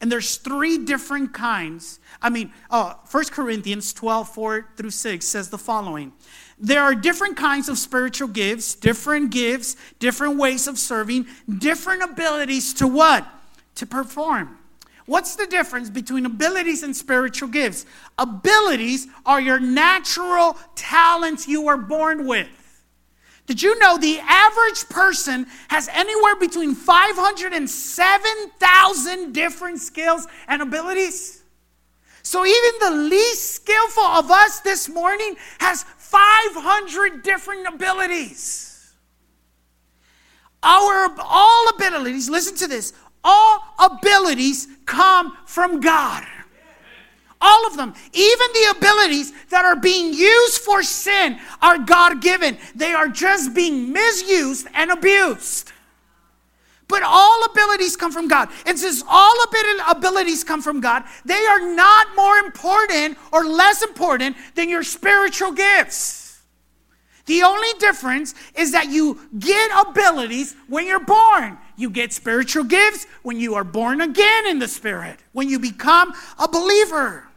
And 0.00 0.12
there's 0.12 0.36
three 0.36 0.78
different 0.78 1.34
kinds. 1.34 1.98
I 2.22 2.30
mean, 2.30 2.52
uh, 2.70 2.94
1 3.10 3.24
Corinthians 3.26 3.92
12, 3.92 4.28
4 4.28 4.68
through 4.76 4.90
6 4.90 5.26
says 5.26 5.50
the 5.50 5.58
following 5.58 6.12
There 6.58 6.82
are 6.82 6.94
different 6.94 7.36
kinds 7.36 7.68
of 7.68 7.78
spiritual 7.78 8.28
gifts, 8.28 8.74
different 8.74 9.30
gifts, 9.30 9.76
different 9.98 10.38
ways 10.38 10.68
of 10.68 10.78
serving, 10.78 11.26
different 11.58 12.02
abilities 12.02 12.72
to 12.74 12.86
what? 12.86 13.26
To 13.76 13.86
perform. 13.86 14.58
What's 15.06 15.36
the 15.36 15.46
difference 15.46 15.88
between 15.88 16.26
abilities 16.26 16.82
and 16.82 16.94
spiritual 16.94 17.48
gifts? 17.48 17.86
Abilities 18.18 19.06
are 19.24 19.40
your 19.40 19.58
natural 19.58 20.58
talents 20.74 21.48
you 21.48 21.62
were 21.62 21.78
born 21.78 22.26
with. 22.26 22.46
Did 23.48 23.62
you 23.62 23.78
know 23.78 23.96
the 23.96 24.20
average 24.20 24.90
person 24.90 25.46
has 25.68 25.88
anywhere 25.88 26.36
between 26.36 26.74
500 26.74 27.54
and 27.54 27.68
7,000 27.68 29.32
different 29.32 29.80
skills 29.80 30.26
and 30.48 30.60
abilities? 30.60 31.42
So 32.22 32.44
even 32.44 32.70
the 32.80 33.08
least 33.08 33.52
skillful 33.54 34.04
of 34.04 34.30
us 34.30 34.60
this 34.60 34.86
morning 34.90 35.34
has 35.60 35.82
500 35.82 37.22
different 37.22 37.66
abilities. 37.66 38.94
Our 40.62 41.08
all 41.18 41.68
abilities, 41.70 42.28
listen 42.28 42.54
to 42.56 42.66
this, 42.66 42.92
all 43.24 43.62
abilities 43.78 44.68
come 44.84 45.38
from 45.46 45.80
God. 45.80 46.26
All 47.40 47.66
of 47.66 47.76
them, 47.76 47.94
even 48.12 48.46
the 48.52 48.74
abilities 48.76 49.32
that 49.50 49.64
are 49.64 49.76
being 49.76 50.12
used 50.12 50.60
for 50.60 50.82
sin, 50.82 51.38
are 51.62 51.78
God 51.78 52.20
given. 52.20 52.58
They 52.74 52.92
are 52.92 53.08
just 53.08 53.54
being 53.54 53.92
misused 53.92 54.66
and 54.74 54.90
abused. 54.90 55.72
But 56.88 57.02
all 57.02 57.44
abilities 57.44 57.96
come 57.96 58.12
from 58.12 58.28
God. 58.28 58.48
And 58.66 58.78
since 58.78 59.04
all 59.06 59.34
abilities 59.88 60.42
come 60.42 60.62
from 60.62 60.80
God, 60.80 61.04
they 61.24 61.46
are 61.46 61.74
not 61.74 62.08
more 62.16 62.38
important 62.38 63.18
or 63.30 63.44
less 63.44 63.82
important 63.82 64.36
than 64.54 64.70
your 64.70 64.82
spiritual 64.82 65.52
gifts. 65.52 66.40
The 67.26 67.42
only 67.42 67.68
difference 67.78 68.34
is 68.56 68.72
that 68.72 68.88
you 68.88 69.20
get 69.38 69.70
abilities 69.86 70.56
when 70.66 70.86
you're 70.86 70.98
born. 70.98 71.58
You 71.76 71.90
get 71.90 72.14
spiritual 72.14 72.64
gifts 72.64 73.06
when 73.22 73.38
you 73.38 73.54
are 73.54 73.64
born 73.64 74.00
again 74.00 74.46
in 74.46 74.58
the 74.58 74.66
Spirit, 74.66 75.20
when 75.32 75.50
you 75.50 75.58
become 75.58 76.14
a 76.38 76.48
believer. 76.48 77.27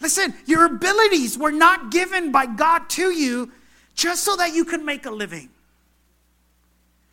Listen, 0.00 0.34
your 0.46 0.66
abilities 0.66 1.36
were 1.36 1.50
not 1.50 1.90
given 1.90 2.30
by 2.30 2.46
God 2.46 2.88
to 2.90 3.10
you 3.10 3.50
just 3.94 4.22
so 4.22 4.36
that 4.36 4.54
you 4.54 4.64
could 4.64 4.82
make 4.82 5.06
a 5.06 5.10
living. 5.10 5.48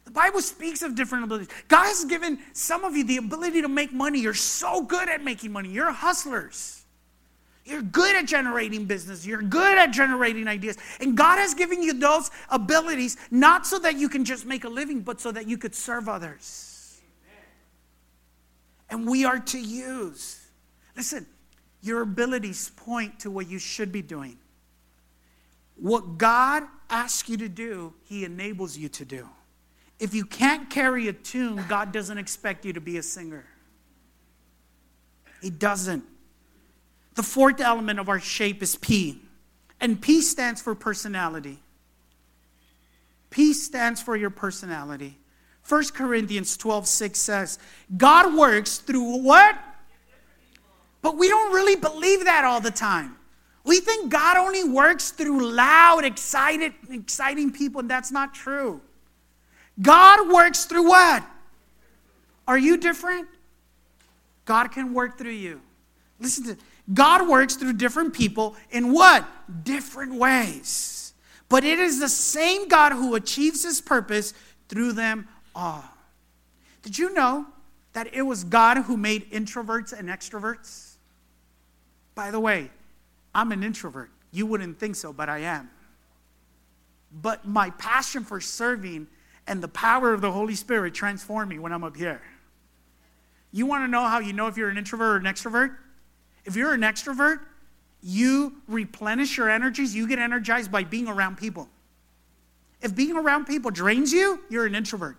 The 0.06 0.12
Bible 0.12 0.42
speaks 0.42 0.84
of 0.84 0.96
different 0.96 1.24
abilities. 1.24 1.50
God 1.68 1.86
has 1.86 2.06
given 2.06 2.40
some 2.54 2.84
of 2.84 2.96
you 2.96 3.04
the 3.04 3.18
ability 3.18 3.64
to 3.64 3.68
make 3.68 3.92
money. 3.92 4.20
You're 4.20 4.36
so 4.36 4.84
good 4.84 5.10
at 5.10 5.24
making 5.24 5.52
money. 5.52 5.70
You're 5.70 5.92
hustlers. 5.92 6.84
You're 7.66 7.82
good 7.82 8.16
at 8.16 8.28
generating 8.28 8.86
business. 8.86 9.26
You're 9.26 9.42
good 9.42 9.78
at 9.80 9.88
generating 9.88 10.48
ideas. 10.48 10.78
And 11.00 11.18
God 11.18 11.38
has 11.38 11.56
given 11.56 11.82
you 11.82 11.94
those 11.94 12.30
abilities 12.50 13.18
not 13.32 13.66
so 13.66 13.80
that 13.80 13.98
you 13.98 14.08
can 14.08 14.24
just 14.24 14.46
make 14.46 14.64
a 14.64 14.70
living, 14.70 15.02
but 15.02 15.20
so 15.20 15.32
that 15.32 15.48
you 15.48 15.58
could 15.58 15.74
serve 15.74 16.08
others. 16.08 17.02
And 18.92 19.10
we 19.10 19.26
are 19.26 19.40
to 19.40 19.60
use. 19.60 20.40
Listen, 20.96 21.26
your 21.86 22.02
abilities 22.02 22.72
point 22.76 23.20
to 23.20 23.32
what 23.32 23.48
you 23.50 23.60
should 23.60 23.92
be 23.92 24.02
doing. 24.02 24.38
What 25.76 26.18
God 26.18 26.64
asks 26.90 27.28
you 27.30 27.38
to 27.38 27.50
do, 27.50 27.94
He 28.04 28.24
enables 28.24 28.78
you 28.78 28.90
to 28.90 29.06
do. 29.06 29.30
If 30.00 30.14
you 30.14 30.26
can't 30.26 30.70
carry 30.70 31.08
a 31.08 31.14
tune, 31.14 31.64
God 31.70 31.92
doesn't 31.92 32.18
expect 32.18 32.66
you 32.66 32.74
to 32.74 32.82
be 32.82 32.98
a 32.98 33.04
singer. 33.04 33.46
He 35.42 35.50
doesn't. 35.50 36.04
The 37.16 37.24
fourth 37.24 37.62
element 37.62 38.00
of 38.00 38.10
our 38.10 38.20
shape 38.20 38.62
is 38.62 38.76
P. 38.76 39.22
And 39.80 40.02
P 40.02 40.22
stands 40.22 40.62
for 40.62 40.76
personality. 40.76 41.60
P 43.30 43.54
stands 43.54 44.02
for 44.02 44.16
your 44.16 44.30
personality. 44.30 45.18
1 45.68 45.84
Corinthians 45.94 46.58
12 46.58 46.88
6 46.88 47.20
says, 47.20 47.60
God 47.96 48.34
works 48.36 48.78
through 48.78 49.24
what? 49.24 49.58
But 51.06 51.18
we 51.18 51.28
don't 51.28 51.54
really 51.54 51.76
believe 51.76 52.26
that 52.26 52.46
all 52.46 52.60
the 52.60 52.72
time. 52.72 53.16
We 53.64 53.80
think 53.80 54.10
God 54.10 54.38
only 54.38 54.64
works 54.64 55.12
through 55.12 55.52
loud, 55.52 56.04
excited, 56.04 56.74
exciting 56.90 57.52
people, 57.52 57.82
and 57.82 57.88
that's 57.88 58.12
not 58.12 58.34
true. 58.34 58.82
God 59.80 60.34
works 60.34 60.66
through 60.66 60.88
what? 60.88 61.24
Are 62.48 62.58
you 62.58 62.78
different? 62.78 63.28
God 64.46 64.72
can 64.72 64.96
work 64.96 65.16
through 65.16 65.30
you. 65.30 65.62
Listen 66.20 66.44
to 66.46 66.58
God 66.92 67.30
works 67.30 67.54
through 67.56 67.74
different 67.74 68.12
people 68.16 68.56
in 68.72 68.92
what? 68.92 69.28
Different 69.64 70.16
ways. 70.16 71.14
But 71.50 71.64
it 71.64 71.78
is 71.78 72.00
the 72.00 72.10
same 72.10 72.68
God 72.68 72.94
who 72.94 73.14
achieves 73.14 73.62
his 73.62 73.80
purpose 73.80 74.34
through 74.70 74.94
them 74.94 75.28
all. 75.54 75.86
Did 76.82 76.98
you 76.98 77.14
know 77.14 77.46
that 77.94 78.12
it 78.12 78.24
was 78.24 78.44
God 78.44 78.78
who 78.78 78.98
made 78.98 79.30
introverts 79.30 79.94
and 79.94 80.10
extroverts? 80.10 80.95
By 82.16 82.32
the 82.32 82.40
way, 82.40 82.72
I'm 83.34 83.52
an 83.52 83.64
introvert. 83.64 84.10
You 84.32 84.46
wouldn't 84.46 84.80
think 84.80 84.96
so, 84.96 85.12
but 85.14 85.30
I 85.30 85.40
am. 85.40 85.70
But 87.12 87.46
my 87.48 87.70
passion 87.72 88.24
for 88.24 88.42
serving 88.42 89.08
and 89.48 89.62
the 89.62 89.68
power 89.68 90.14
of 90.14 90.22
the 90.22 90.32
Holy 90.32 90.56
Spirit 90.56 90.94
transform 90.94 91.50
me 91.50 91.60
when 91.60 91.72
I'm 91.72 91.84
up 91.84 91.96
here. 91.96 92.22
You 93.52 93.66
want 93.66 93.84
to 93.84 93.88
know 93.88 94.04
how 94.04 94.20
you 94.20 94.34
know 94.34 94.48
if 94.48 94.58
you're 94.58 94.70
an 94.70 94.78
introvert 94.78 95.16
or 95.16 95.28
an 95.28 95.34
extrovert? 95.34 95.76
If 96.46 96.56
you're 96.56 96.74
an 96.74 96.82
extrovert, 96.82 97.40
you 98.02 98.56
replenish 98.68 99.38
your 99.38 99.50
energies, 99.50 99.96
you 99.96 100.08
get 100.08 100.20
energized 100.20 100.72
by 100.72 100.84
being 100.84 101.08
around 101.08 101.38
people. 101.38 101.70
If 102.82 102.96
being 102.96 103.16
around 103.16 103.46
people 103.46 103.72
drains 103.72 104.12
you, 104.12 104.42
you're 104.50 104.66
an 104.66 104.76
introvert. 104.76 105.18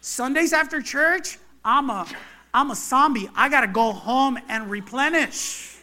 Sundays 0.00 0.52
after 0.52 0.80
church, 0.80 1.38
I'm 1.64 1.90
a 1.90 2.06
I'm 2.56 2.70
a 2.70 2.74
zombie. 2.74 3.28
I 3.36 3.50
got 3.50 3.60
to 3.60 3.66
go 3.66 3.92
home 3.92 4.38
and 4.48 4.70
replenish. 4.70 5.76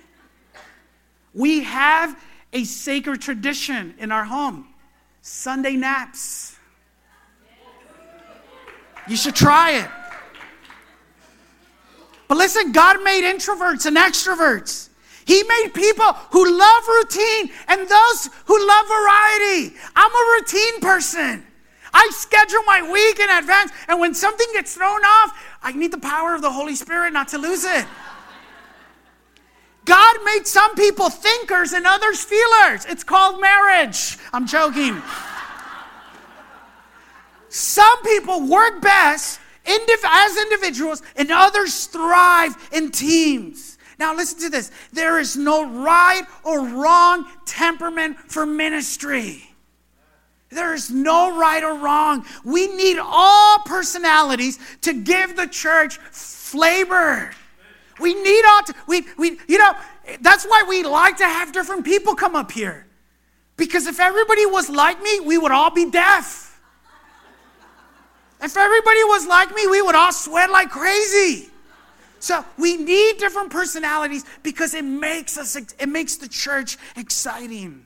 We 1.36 1.62
have 1.62 2.20
a 2.52 2.64
sacred 2.64 3.22
tradition 3.22 3.94
in 4.00 4.12
our 4.12 4.24
home 4.24 4.68
Sunday 5.22 5.76
naps. 5.76 6.58
You 9.08 9.16
should 9.16 9.36
try 9.36 9.84
it. 9.84 9.90
But 12.28 12.40
listen, 12.40 12.72
God 12.72 13.04
made 13.04 13.24
introverts 13.24 13.86
and 13.86 13.96
extroverts. 13.96 14.90
He 15.26 15.44
made 15.44 15.74
people 15.76 16.12
who 16.32 16.58
love 16.58 16.88
routine 16.88 17.52
and 17.68 17.88
those 17.88 18.30
who 18.46 18.68
love 18.68 18.88
variety. 18.88 19.76
I'm 19.96 20.12
a 20.12 20.40
routine 20.40 20.80
person. 20.80 21.46
I 21.94 22.10
schedule 22.12 22.64
my 22.66 22.82
week 22.92 23.20
in 23.20 23.30
advance, 23.30 23.72
and 23.88 24.00
when 24.00 24.16
something 24.16 24.48
gets 24.54 24.74
thrown 24.74 25.02
off, 25.06 25.53
I 25.64 25.72
need 25.72 25.92
the 25.92 25.98
power 25.98 26.36
of 26.36 26.42
the 26.42 26.52
Holy 26.52 26.76
Spirit 26.76 27.14
not 27.14 27.30
to 27.30 27.38
lose 27.38 27.64
it. 27.64 27.86
God 29.86 30.16
made 30.24 30.48
some 30.48 30.76
people 30.76 31.10
thinkers 31.10 31.74
and 31.74 31.86
others 31.86 32.24
feelers. 32.24 32.86
It's 32.86 33.04
called 33.04 33.42
marriage. 33.42 34.18
I'm 34.32 34.48
joking. 34.48 35.02
Some 37.50 38.02
people 38.04 38.48
work 38.48 38.82
best 38.82 39.40
as 39.66 40.38
individuals, 40.38 41.02
and 41.16 41.32
others 41.32 41.86
thrive 41.86 42.56
in 42.72 42.92
teams. 42.92 43.78
Now, 44.00 44.16
listen 44.16 44.40
to 44.40 44.50
this 44.50 44.72
there 44.92 45.20
is 45.20 45.38
no 45.38 45.84
right 45.84 46.24
or 46.44 46.66
wrong 46.66 47.26
temperament 47.46 48.18
for 48.28 48.46
ministry. 48.46 49.53
There 50.54 50.74
is 50.74 50.90
no 50.90 51.38
right 51.38 51.64
or 51.64 51.76
wrong. 51.76 52.26
We 52.44 52.68
need 52.68 52.98
all 53.00 53.60
personalities 53.66 54.60
to 54.82 54.94
give 54.94 55.36
the 55.36 55.48
church 55.48 55.98
flavor. 55.98 57.32
We 58.00 58.14
need 58.14 58.46
all, 58.46 58.64
to, 58.64 58.76
we, 58.88 59.06
we, 59.18 59.40
you 59.48 59.58
know, 59.58 59.74
that's 60.22 60.46
why 60.46 60.64
we 60.68 60.84
like 60.84 61.18
to 61.18 61.26
have 61.26 61.52
different 61.52 61.86
people 61.86 62.16
come 62.16 62.36
up 62.36 62.52
here. 62.52 62.86
Because 63.56 63.88
if 63.88 64.00
everybody 64.00 64.46
was 64.46 64.70
like 64.70 65.02
me, 65.02 65.20
we 65.20 65.38
would 65.38 65.52
all 65.52 65.70
be 65.70 65.90
deaf. 65.90 66.60
If 68.42 68.58
everybody 68.58 69.04
was 69.06 69.26
like 69.26 69.56
me, 69.56 69.68
we 69.68 69.82
would 69.82 69.96
all 69.96 70.12
sweat 70.12 70.50
like 70.52 70.70
crazy. 70.70 71.50
So 72.20 72.44
we 72.58 72.78
need 72.78 73.18
different 73.18 73.52
personalities 73.52 74.26
because 74.44 74.74
it 74.74 74.86
makes 74.86 75.38
us 75.38 75.56
it 75.56 75.90
makes 75.90 76.16
the 76.16 76.28
church 76.28 76.78
exciting. 76.96 77.86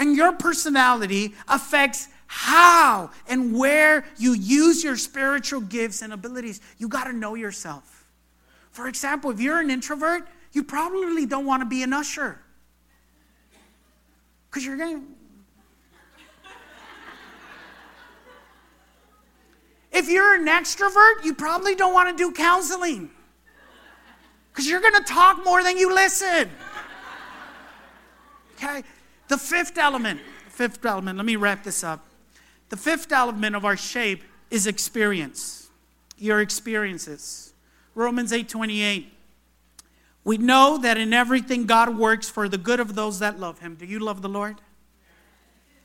And 0.00 0.16
your 0.16 0.32
personality 0.32 1.34
affects 1.46 2.08
how 2.26 3.10
and 3.28 3.56
where 3.56 4.04
you 4.16 4.32
use 4.32 4.82
your 4.82 4.96
spiritual 4.96 5.60
gifts 5.60 6.00
and 6.00 6.12
abilities. 6.12 6.60
You 6.78 6.88
got 6.88 7.04
to 7.04 7.12
know 7.12 7.34
yourself. 7.34 8.06
For 8.70 8.88
example, 8.88 9.30
if 9.30 9.40
you're 9.40 9.60
an 9.60 9.70
introvert, 9.70 10.26
you 10.52 10.64
probably 10.64 11.26
don't 11.26 11.44
want 11.44 11.60
to 11.60 11.66
be 11.66 11.82
an 11.82 11.92
usher. 11.92 12.40
Because 14.48 14.64
you're 14.64 14.78
going 14.78 15.06
If 19.92 20.08
you're 20.08 20.36
an 20.36 20.46
extrovert, 20.46 21.24
you 21.24 21.34
probably 21.34 21.74
don't 21.74 21.92
want 21.92 22.16
to 22.16 22.16
do 22.16 22.32
counseling. 22.32 23.10
Because 24.50 24.66
you're 24.66 24.80
going 24.80 24.94
to 24.94 25.02
talk 25.02 25.44
more 25.44 25.62
than 25.62 25.76
you 25.76 25.94
listen. 25.94 26.48
Okay? 28.54 28.82
The 29.30 29.38
fifth 29.38 29.78
element, 29.78 30.18
fifth 30.48 30.84
element, 30.84 31.16
let 31.16 31.24
me 31.24 31.36
wrap 31.36 31.62
this 31.62 31.84
up. 31.84 32.04
The 32.68 32.76
fifth 32.76 33.12
element 33.12 33.54
of 33.54 33.64
our 33.64 33.76
shape 33.76 34.24
is 34.50 34.66
experience. 34.66 35.68
Your 36.18 36.40
experiences. 36.40 37.52
Romans 37.94 38.32
8 38.32 38.48
28. 38.48 39.12
We 40.24 40.36
know 40.36 40.78
that 40.78 40.98
in 40.98 41.12
everything 41.12 41.64
God 41.64 41.96
works 41.96 42.28
for 42.28 42.48
the 42.48 42.58
good 42.58 42.80
of 42.80 42.96
those 42.96 43.20
that 43.20 43.38
love 43.38 43.60
Him. 43.60 43.76
Do 43.76 43.86
you 43.86 44.00
love 44.00 44.20
the 44.20 44.28
Lord? 44.28 44.60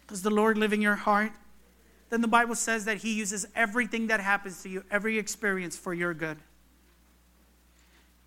Does 0.08 0.24
the 0.24 0.32
Lord 0.32 0.58
live 0.58 0.74
in 0.74 0.82
your 0.82 0.96
heart? 0.96 1.32
Then 2.10 2.22
the 2.22 2.28
Bible 2.28 2.56
says 2.56 2.86
that 2.86 2.98
He 2.98 3.14
uses 3.14 3.46
everything 3.56 4.08
that 4.08 4.22
happens 4.22 4.64
to 4.64 4.70
you, 4.70 4.84
every 4.90 5.20
experience 5.20 5.78
for 5.78 5.94
your 5.94 6.16
good. 6.16 6.40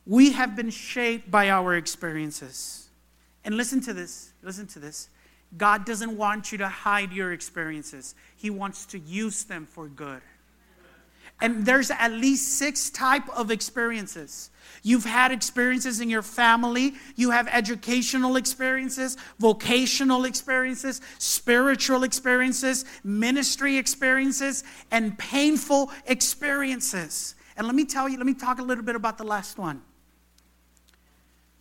We 0.06 0.30
have 0.30 0.54
been 0.54 0.70
shaped 0.70 1.28
by 1.28 1.50
our 1.50 1.74
experiences. 1.74 2.87
And 3.44 3.56
listen 3.56 3.80
to 3.82 3.94
this. 3.94 4.32
Listen 4.42 4.66
to 4.68 4.78
this. 4.78 5.08
God 5.56 5.86
doesn't 5.86 6.16
want 6.16 6.52
you 6.52 6.58
to 6.58 6.68
hide 6.68 7.12
your 7.12 7.32
experiences. 7.32 8.14
He 8.36 8.50
wants 8.50 8.84
to 8.86 8.98
use 8.98 9.44
them 9.44 9.66
for 9.66 9.88
good. 9.88 10.20
And 11.40 11.64
there's 11.64 11.90
at 11.90 12.10
least 12.12 12.58
six 12.58 12.90
type 12.90 13.28
of 13.30 13.50
experiences. 13.50 14.50
You've 14.82 15.04
had 15.04 15.30
experiences 15.30 16.00
in 16.00 16.10
your 16.10 16.22
family, 16.22 16.94
you 17.14 17.30
have 17.30 17.48
educational 17.48 18.36
experiences, 18.36 19.16
vocational 19.38 20.24
experiences, 20.24 21.00
spiritual 21.18 22.02
experiences, 22.02 22.84
ministry 23.04 23.78
experiences, 23.78 24.64
and 24.90 25.16
painful 25.16 25.92
experiences. 26.06 27.36
And 27.56 27.66
let 27.66 27.76
me 27.76 27.84
tell 27.84 28.08
you, 28.08 28.16
let 28.16 28.26
me 28.26 28.34
talk 28.34 28.58
a 28.58 28.62
little 28.62 28.84
bit 28.84 28.96
about 28.96 29.16
the 29.16 29.24
last 29.24 29.58
one. 29.58 29.82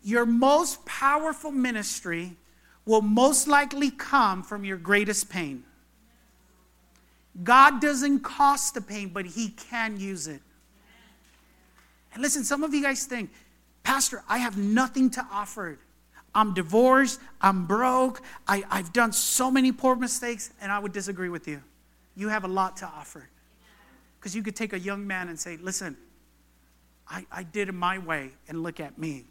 Your 0.07 0.25
most 0.25 0.85
powerful 0.85 1.51
ministry 1.51 2.37
will 2.85 3.01
most 3.01 3.45
likely 3.45 3.91
come 3.91 4.41
from 4.41 4.63
your 4.63 4.77
greatest 4.77 5.29
pain. 5.29 5.65
God 7.43 7.81
doesn't 7.81 8.21
cost 8.21 8.73
the 8.73 8.79
pain, 8.79 9.09
but 9.09 9.25
He 9.25 9.49
can 9.49 9.99
use 9.99 10.27
it. 10.27 10.39
And 12.13 12.23
listen, 12.23 12.45
some 12.45 12.63
of 12.63 12.73
you 12.73 12.81
guys 12.81 13.03
think, 13.03 13.31
Pastor, 13.83 14.23
I 14.29 14.37
have 14.37 14.57
nothing 14.57 15.09
to 15.09 15.27
offer. 15.29 15.77
I'm 16.33 16.53
divorced, 16.53 17.19
I'm 17.41 17.65
broke, 17.65 18.21
I, 18.47 18.63
have 18.69 18.93
done 18.93 19.11
so 19.11 19.51
many 19.51 19.73
poor 19.73 19.97
mistakes, 19.97 20.53
and 20.61 20.71
I 20.71 20.79
would 20.79 20.93
disagree 20.93 21.27
with 21.27 21.49
you. 21.49 21.61
You 22.15 22.29
have 22.29 22.45
a 22.45 22.47
lot 22.47 22.77
to 22.77 22.85
offer. 22.85 23.27
Because 24.17 24.33
you 24.33 24.41
could 24.41 24.55
take 24.55 24.71
a 24.71 24.79
young 24.79 25.05
man 25.05 25.27
and 25.27 25.37
say, 25.37 25.57
Listen, 25.57 25.97
I, 27.09 27.25
I 27.29 27.43
did 27.43 27.67
it 27.67 27.73
my 27.73 27.97
way, 27.97 28.31
and 28.47 28.63
look 28.63 28.79
at 28.79 28.97
me 28.97 29.25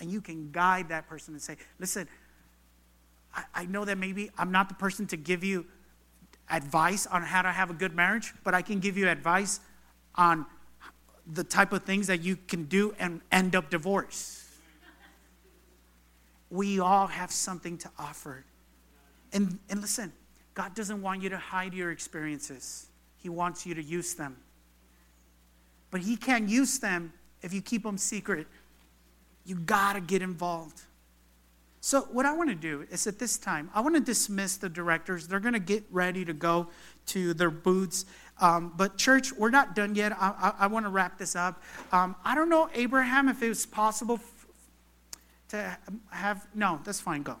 and 0.00 0.10
you 0.10 0.20
can 0.20 0.50
guide 0.50 0.88
that 0.88 1.08
person 1.08 1.34
and 1.34 1.42
say, 1.42 1.56
listen, 1.78 2.08
I, 3.34 3.44
I 3.54 3.66
know 3.66 3.84
that 3.84 3.98
maybe 3.98 4.30
I'm 4.38 4.52
not 4.52 4.68
the 4.68 4.74
person 4.74 5.06
to 5.08 5.16
give 5.16 5.44
you 5.44 5.66
advice 6.50 7.06
on 7.06 7.22
how 7.22 7.42
to 7.42 7.52
have 7.52 7.70
a 7.70 7.74
good 7.74 7.94
marriage, 7.94 8.32
but 8.44 8.54
I 8.54 8.62
can 8.62 8.80
give 8.80 8.96
you 8.96 9.08
advice 9.08 9.60
on 10.14 10.46
the 11.26 11.44
type 11.44 11.72
of 11.72 11.84
things 11.84 12.06
that 12.06 12.22
you 12.22 12.36
can 12.48 12.64
do 12.64 12.94
and 12.98 13.20
end 13.30 13.54
up 13.54 13.70
divorced. 13.70 14.44
We 16.50 16.80
all 16.80 17.06
have 17.06 17.30
something 17.30 17.76
to 17.78 17.90
offer. 17.98 18.44
And, 19.32 19.58
and 19.68 19.82
listen, 19.82 20.12
God 20.54 20.74
doesn't 20.74 21.02
want 21.02 21.22
you 21.22 21.28
to 21.28 21.36
hide 21.36 21.74
your 21.74 21.90
experiences, 21.90 22.86
He 23.18 23.28
wants 23.28 23.66
you 23.66 23.74
to 23.74 23.82
use 23.82 24.14
them. 24.14 24.36
But 25.90 26.00
He 26.00 26.16
can't 26.16 26.48
use 26.48 26.78
them 26.78 27.12
if 27.42 27.52
you 27.52 27.60
keep 27.60 27.82
them 27.82 27.98
secret 27.98 28.46
you 29.48 29.56
got 29.56 29.94
to 29.94 30.00
get 30.00 30.20
involved. 30.20 30.82
So, 31.80 32.02
what 32.12 32.26
I 32.26 32.32
want 32.32 32.50
to 32.50 32.54
do 32.54 32.86
is 32.90 33.06
at 33.06 33.18
this 33.18 33.38
time, 33.38 33.70
I 33.72 33.80
want 33.80 33.94
to 33.94 34.00
dismiss 34.00 34.56
the 34.56 34.68
directors. 34.68 35.26
They're 35.26 35.40
going 35.40 35.54
to 35.54 35.60
get 35.60 35.84
ready 35.90 36.24
to 36.24 36.32
go 36.32 36.68
to 37.06 37.32
their 37.34 37.50
booths. 37.50 38.04
Um, 38.40 38.74
but, 38.76 38.98
church, 38.98 39.32
we're 39.32 39.50
not 39.50 39.74
done 39.74 39.94
yet. 39.94 40.12
I, 40.12 40.34
I, 40.58 40.64
I 40.64 40.66
want 40.66 40.84
to 40.86 40.90
wrap 40.90 41.18
this 41.18 41.34
up. 41.34 41.62
Um, 41.92 42.14
I 42.24 42.34
don't 42.34 42.48
know, 42.48 42.68
Abraham, 42.74 43.28
if 43.28 43.42
it 43.42 43.48
was 43.48 43.64
possible 43.64 44.16
f- 44.16 44.46
to 45.48 45.78
have. 46.10 46.46
No, 46.54 46.80
that's 46.84 47.00
fine. 47.00 47.22
Go. 47.22 47.36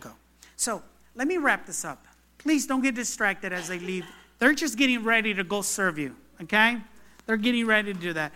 Go. 0.00 0.10
So, 0.56 0.82
let 1.14 1.28
me 1.28 1.38
wrap 1.38 1.64
this 1.64 1.84
up. 1.84 2.04
Please 2.38 2.66
don't 2.66 2.82
get 2.82 2.94
distracted 2.94 3.52
as 3.52 3.68
they 3.68 3.78
leave. 3.78 4.04
They're 4.40 4.52
just 4.52 4.76
getting 4.76 5.04
ready 5.04 5.32
to 5.32 5.44
go 5.44 5.62
serve 5.62 5.96
you, 5.96 6.16
okay? 6.42 6.78
They're 7.24 7.36
getting 7.36 7.66
ready 7.66 7.94
to 7.94 7.98
do 7.98 8.12
that. 8.12 8.32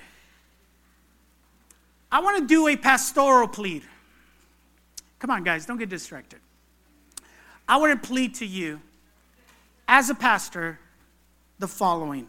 I 2.11 2.21
want 2.21 2.39
to 2.39 2.47
do 2.47 2.69
a 2.69 2.77
pastoral 2.77 3.49
plead. 3.49 3.83
Come 5.19 5.31
on, 5.31 5.45
guys, 5.45 5.67
don't 5.67 5.79
get 5.79 5.89
distracted. 5.89 6.41
I 7.69 7.77
want 7.77 8.03
to 8.03 8.09
plead 8.09 8.35
to 8.37 8.47
you, 8.47 8.81
as 9.87 10.09
a 10.09 10.15
pastor, 10.15 10.79
the 11.59 11.69
following 11.69 12.29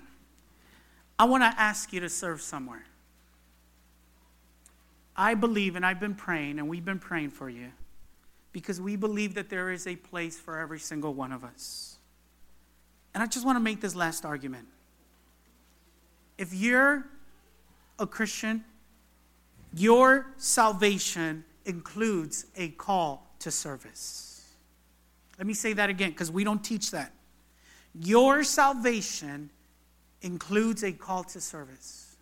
I 1.17 1.25
want 1.25 1.43
to 1.43 1.61
ask 1.61 1.91
you 1.91 1.99
to 1.99 2.09
serve 2.09 2.41
somewhere. 2.41 2.85
I 5.17 5.33
believe, 5.33 5.75
and 5.75 5.85
I've 5.85 5.99
been 5.99 6.15
praying, 6.15 6.59
and 6.59 6.69
we've 6.69 6.85
been 6.85 6.99
praying 6.99 7.31
for 7.31 7.49
you, 7.49 7.73
because 8.53 8.79
we 8.79 8.95
believe 8.95 9.33
that 9.33 9.49
there 9.49 9.69
is 9.69 9.85
a 9.85 9.97
place 9.97 10.39
for 10.39 10.57
every 10.57 10.79
single 10.79 11.13
one 11.13 11.33
of 11.33 11.43
us. 11.43 11.97
And 13.13 13.21
I 13.21 13.25
just 13.25 13.45
want 13.45 13.57
to 13.57 13.59
make 13.59 13.81
this 13.81 13.95
last 13.95 14.23
argument. 14.23 14.67
If 16.37 16.53
you're 16.53 17.05
a 17.99 18.07
Christian, 18.07 18.63
your 19.73 20.27
salvation 20.37 21.43
includes 21.65 22.45
a 22.55 22.69
call 22.69 23.27
to 23.39 23.51
service. 23.51 24.47
Let 25.37 25.47
me 25.47 25.53
say 25.53 25.73
that 25.73 25.89
again 25.89 26.09
because 26.11 26.31
we 26.31 26.43
don't 26.43 26.63
teach 26.63 26.91
that. 26.91 27.13
Your 28.01 28.43
salvation 28.43 29.49
includes 30.21 30.83
a 30.83 30.91
call 30.91 31.23
to 31.25 31.39
service. 31.39 32.17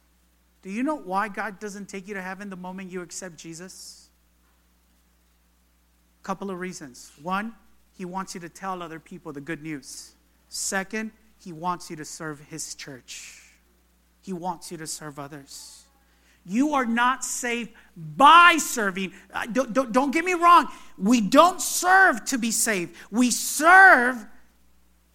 Do 0.62 0.70
you 0.70 0.84
know 0.84 0.96
why 0.96 1.30
God 1.30 1.60
doesn't 1.60 1.88
take 1.88 2.08
you 2.08 2.14
to 2.14 2.22
heaven 2.22 2.50
the 2.50 2.56
moment 2.56 2.92
you 2.92 3.02
accept 3.02 3.38
Jesus? 3.38 4.10
A 6.22 6.26
couple 6.26 6.52
of 6.52 6.60
reasons. 6.60 7.12
One, 7.22 7.54
he 7.94 8.06
wants 8.06 8.36
you 8.36 8.42
to 8.42 8.50
tell 8.50 8.84
other 8.84 9.00
people 9.00 9.32
the 9.32 9.42
good 9.42 9.64
news. 9.64 10.12
Second, 10.50 11.12
he 11.40 11.52
wants 11.52 11.90
you 11.90 11.96
to 11.96 12.06
serve 12.06 12.40
his 12.40 12.76
church. 12.76 13.54
He 14.22 14.34
wants 14.34 14.72
you 14.72 14.78
to 14.78 14.88
serve 14.88 15.20
others. 15.20 15.84
You 16.48 16.74
are 16.76 16.86
not 16.86 17.26
saved 17.26 17.72
by 17.96 18.58
serving. 18.58 19.12
Uh, 19.34 19.46
don't, 19.48 19.74
don't, 19.74 19.92
don't, 19.92 20.12
get 20.12 20.24
me 20.24 20.34
wrong. 20.34 20.68
We 20.98 21.20
don't 21.20 21.62
serve 21.62 22.24
to 22.26 22.38
be 22.38 22.52
saved. 22.52 22.96
We 23.12 23.32
serve 23.32 24.26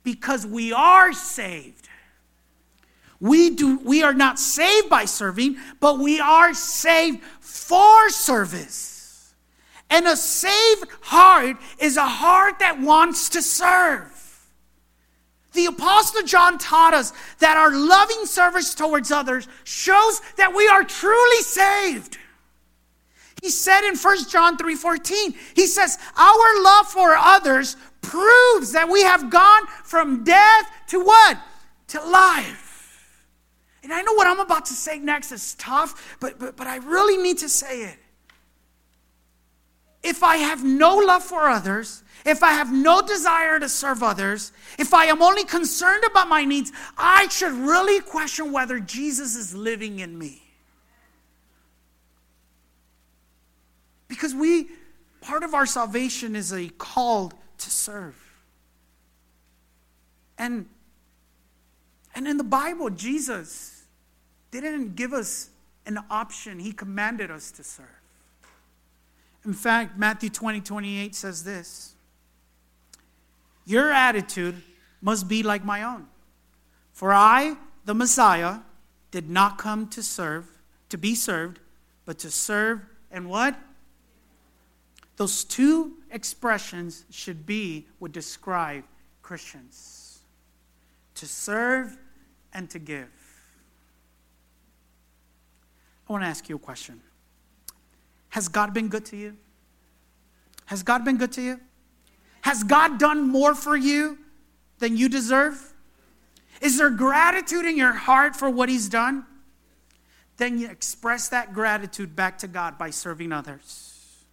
because 0.03 0.47
we 0.47 0.73
are 0.73 1.13
saved. 1.13 1.89
We, 3.19 3.51
do, 3.51 3.79
we 3.79 4.03
are 4.03 4.13
not 4.13 4.39
saved 4.39 4.91
by 4.91 5.05
serving, 5.05 5.57
but 5.81 5.99
we 6.01 6.21
are 6.21 6.53
saved 6.55 7.23
for 7.41 8.11
service. 8.11 9.33
And 9.89 10.07
a 10.07 10.17
saved 10.17 10.91
heart 11.03 11.57
is 11.79 11.97
a 11.97 12.07
heart 12.07 12.59
that 12.59 12.81
wants 12.81 13.29
to 13.31 13.43
serve. 13.43 14.12
The 15.53 15.67
Apostle 15.67 16.23
John 16.23 16.59
taught 16.59 16.95
us 16.95 17.13
that 17.39 17.57
our 17.57 17.71
loving 17.71 18.25
service 18.27 18.75
towards 18.75 19.11
others 19.11 19.49
shows 19.65 20.21
that 20.37 20.55
we 20.55 20.67
are 20.69 20.83
truly 20.83 21.43
saved. 21.43 22.19
He 23.43 23.51
said 23.51 23.87
in 23.87 23.97
1 23.97 24.29
John 24.31 24.57
3:14, 24.57 25.35
he 25.55 25.67
says, 25.67 25.99
"Our 26.17 26.63
love 26.63 26.91
for 26.91 27.17
others 27.17 27.77
proves 28.01 28.73
that 28.73 28.89
we 28.89 29.03
have 29.03 29.31
gone 29.31 29.67
from 29.85 30.25
death 30.25 30.71
to 30.89 31.01
what? 31.01 31.39
To 31.89 32.01
life." 32.01 32.63
And 33.83 33.93
I 33.93 34.01
know 34.03 34.13
what 34.13 34.29
I'm 34.29 34.39
about 34.39 34.67
to 34.67 34.75
say 34.75 34.99
next 34.99 35.33
is 35.33 35.55
tough, 35.55 36.17
but, 36.21 36.39
but, 36.39 36.57
but 36.57 36.69
I 36.69 36.77
really 36.77 37.17
need 37.17 37.39
to 37.39 37.49
say 37.49 37.83
it. 37.83 37.99
If 40.03 40.23
I 40.23 40.37
have 40.39 40.65
no 40.65 40.97
love 40.97 41.23
for 41.23 41.49
others, 41.49 42.03
if 42.25 42.43
I 42.43 42.53
have 42.53 42.73
no 42.73 43.03
desire 43.03 43.59
to 43.59 43.69
serve 43.69 44.03
others, 44.03 44.53
if 44.79 44.95
I 44.95 45.07
am 45.07 45.23
only 45.23 45.45
concerned 45.45 46.05
about 46.05 46.29
my 46.29 46.45
needs, 46.45 46.73
I 46.97 47.29
should 47.29 47.53
really 47.53 48.01
question 48.01 48.53
whether 48.53 48.79
Jesus 48.79 49.37
is 49.37 49.55
living 49.55 50.01
in 50.01 50.19
me. 50.19 50.43
Because 54.09 54.35
we, 54.35 54.69
part 55.21 55.43
of 55.43 55.55
our 55.55 55.67
salvation 55.67 56.37
is 56.37 56.53
a 56.53 56.69
call 56.69 57.33
to 57.59 57.71
serve. 57.71 58.17
And, 60.37 60.67
and 62.15 62.27
in 62.27 62.37
the 62.37 62.45
Bible, 62.45 62.91
Jesus 62.91 63.85
didn't 64.51 64.97
give 64.97 65.13
us 65.13 65.51
an 65.87 65.99
option, 66.11 66.59
He 66.59 66.73
commanded 66.73 67.31
us 67.31 67.51
to 67.53 67.65
serve. 67.65 68.02
In 69.45 69.53
fact, 69.53 69.99
Matthew 69.99 70.31
20, 70.31 70.61
28 70.61 71.15
says 71.15 71.45
this 71.45 71.95
Your 73.65 73.91
attitude 73.91 74.63
must 75.01 75.29
be 75.29 75.43
like 75.43 75.65
my 75.65 75.83
own. 75.83 76.07
For 76.93 77.13
I, 77.13 77.57
the 77.85 77.95
Messiah, 77.95 78.59
did 79.11 79.29
not 79.29 79.59
come 79.59 79.89
to 79.89 80.03
serve, 80.03 80.47
to 80.89 80.99
be 80.99 81.15
served, 81.15 81.59
but 82.05 82.19
to 82.21 82.31
serve 82.31 82.81
and 83.11 83.29
what? 83.29 83.59
Those 85.17 85.45
two 85.45 85.95
expressions 86.11 87.05
should 87.11 87.45
be 87.47 87.87
what 87.99 88.13
describe 88.13 88.85
Christians 89.23 90.03
to 91.15 91.27
serve 91.27 91.97
and 92.53 92.69
to 92.71 92.79
give. 92.79 93.09
I 96.09 96.13
want 96.13 96.25
to 96.25 96.29
ask 96.29 96.49
you 96.49 96.57
a 96.57 96.59
question. 96.59 97.01
Has 98.33 98.49
God 98.49 98.73
been 98.73 98.89
good 98.89 99.05
to 99.07 99.17
you? 99.17 99.37
Has 100.65 100.83
God 100.83 101.05
been 101.05 101.19
good 101.19 101.33
to 101.33 101.43
you? 101.43 101.61
Has 102.41 102.65
God 102.65 102.99
done 102.99 103.29
more 103.29 103.55
for 103.55 103.77
you 103.77 104.17
than 104.79 104.97
you 104.97 105.11
deserve? 105.11 105.75
Is 106.63 106.79
there 106.79 106.89
gratitude 106.89 107.67
in 107.67 107.77
your 107.77 107.93
heart 107.93 108.35
for 108.35 108.49
what 108.49 108.71
He's 108.71 108.89
done? 108.89 109.27
Then 110.39 110.59
you 110.59 110.71
express 110.71 111.29
that 111.29 111.53
gratitude 111.53 112.17
back 112.17 112.39
to 112.39 112.49
God 112.49 112.79
by 112.79 112.89
serving 112.89 113.33
others. 113.33 114.25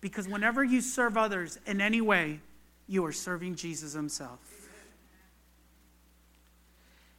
Because 0.00 0.26
whenever 0.26 0.64
you 0.64 0.80
serve 0.80 1.18
others 1.18 1.58
in 1.66 1.82
any 1.82 2.00
way, 2.00 2.40
you 2.86 3.04
are 3.04 3.12
serving 3.12 3.56
Jesus 3.56 3.92
Himself. 3.92 4.40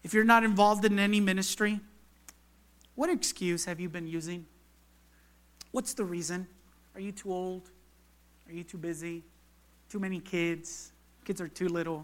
If 0.04 0.16
you're 0.16 0.24
not 0.24 0.44
involved 0.44 0.84
in 0.84 0.98
any 0.98 1.20
ministry, 1.20 1.80
what 2.96 3.12
excuse 3.12 3.66
have 3.66 3.80
you 3.80 3.88
been 3.88 4.08
using? 4.08 4.48
What's 5.78 5.94
the 5.94 6.06
reason? 6.06 6.48
Are 6.96 7.00
you 7.00 7.12
too 7.12 7.32
old? 7.32 7.70
Are 8.50 8.52
you 8.52 8.64
too 8.64 8.80
busy? 8.80 9.22
Too 9.92 10.00
many 10.00 10.20
kids? 10.20 10.92
Kids 11.24 11.40
are 11.40 11.48
too 11.48 11.68
little? 11.68 12.04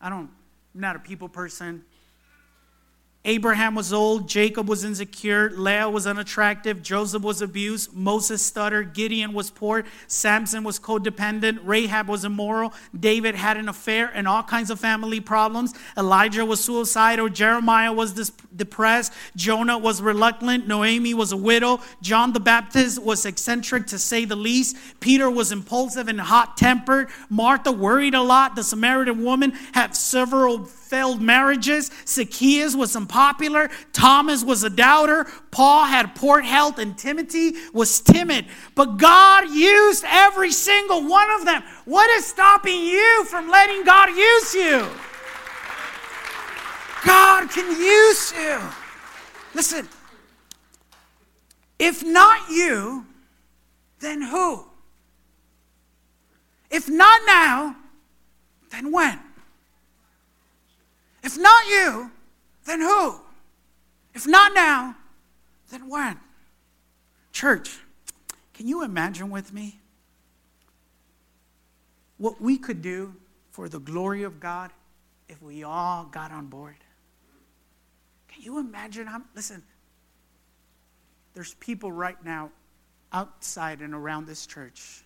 I 0.00 0.08
don't, 0.08 0.28
I'm 0.74 0.80
not 0.80 0.96
a 0.96 0.98
people 0.98 1.28
person. 1.28 1.84
Abraham 3.26 3.74
was 3.74 3.90
old, 3.90 4.28
Jacob 4.28 4.68
was 4.68 4.84
insecure, 4.84 5.50
Leah 5.56 5.88
was 5.88 6.06
unattractive, 6.06 6.82
Joseph 6.82 7.22
was 7.22 7.40
abused, 7.40 7.94
Moses 7.94 8.44
stuttered, 8.44 8.92
Gideon 8.92 9.32
was 9.32 9.48
poor, 9.48 9.84
Samson 10.08 10.62
was 10.62 10.78
codependent, 10.78 11.60
Rahab 11.62 12.06
was 12.06 12.26
immoral, 12.26 12.74
David 12.98 13.34
had 13.34 13.56
an 13.56 13.70
affair 13.70 14.10
and 14.12 14.28
all 14.28 14.42
kinds 14.42 14.70
of 14.70 14.78
family 14.78 15.20
problems, 15.20 15.72
Elijah 15.96 16.44
was 16.44 16.62
suicidal, 16.62 17.30
Jeremiah 17.30 17.94
was 17.94 18.12
dis- 18.12 18.32
depressed, 18.54 19.14
Jonah 19.34 19.78
was 19.78 20.02
reluctant, 20.02 20.68
Noemi 20.68 21.14
was 21.14 21.32
a 21.32 21.36
widow, 21.38 21.80
John 22.02 22.34
the 22.34 22.40
Baptist 22.40 23.02
was 23.02 23.24
eccentric 23.24 23.86
to 23.86 23.98
say 23.98 24.26
the 24.26 24.36
least, 24.36 24.76
Peter 25.00 25.30
was 25.30 25.50
impulsive 25.50 26.08
and 26.08 26.20
hot 26.20 26.58
tempered, 26.58 27.08
Martha 27.30 27.72
worried 27.72 28.14
a 28.14 28.20
lot, 28.20 28.54
the 28.54 28.62
Samaritan 28.62 29.24
woman 29.24 29.52
had 29.72 29.96
several 29.96 30.68
failed 30.94 31.20
marriages. 31.20 31.90
Zacchaeus 32.06 32.76
was 32.76 32.94
unpopular. 32.94 33.68
Thomas 33.92 34.44
was 34.44 34.62
a 34.62 34.70
doubter. 34.70 35.26
Paul 35.50 35.86
had 35.86 36.14
poor 36.14 36.40
health, 36.40 36.78
and 36.78 36.96
Timothy 36.96 37.54
was 37.72 38.00
timid. 38.00 38.46
But 38.76 38.98
God 38.98 39.50
used 39.50 40.04
every 40.06 40.52
single 40.52 41.08
one 41.08 41.28
of 41.32 41.46
them. 41.46 41.64
What 41.84 42.08
is 42.10 42.24
stopping 42.24 42.80
you 42.84 43.24
from 43.24 43.50
letting 43.50 43.82
God 43.82 44.10
use 44.10 44.54
you? 44.54 44.86
God 47.04 47.50
can 47.50 47.68
use 47.76 48.32
you. 48.32 48.60
Listen, 49.52 49.88
if 51.76 52.04
not 52.04 52.48
you, 52.50 53.04
then 53.98 54.22
who? 54.22 54.64
If 56.70 56.88
not 56.88 57.20
now, 57.26 57.74
then 58.70 58.92
when? 58.92 59.18
If 61.24 61.38
not 61.38 61.66
you, 61.66 62.10
then 62.66 62.80
who? 62.80 63.18
If 64.12 64.26
not 64.26 64.52
now, 64.54 64.94
then 65.70 65.88
when? 65.88 66.20
Church, 67.32 67.78
can 68.52 68.68
you 68.68 68.84
imagine 68.84 69.30
with 69.30 69.52
me 69.52 69.80
what 72.18 72.40
we 72.42 72.58
could 72.58 72.82
do 72.82 73.14
for 73.50 73.70
the 73.70 73.80
glory 73.80 74.22
of 74.22 74.38
God 74.38 74.70
if 75.28 75.42
we 75.42 75.64
all 75.64 76.04
got 76.04 76.30
on 76.30 76.46
board? 76.46 76.76
Can 78.28 78.42
you 78.42 78.58
imagine 78.58 79.06
how, 79.06 79.22
listen, 79.34 79.62
there's 81.32 81.54
people 81.54 81.90
right 81.90 82.22
now 82.22 82.50
outside 83.14 83.80
and 83.80 83.94
around 83.94 84.26
this 84.26 84.46
church 84.46 85.02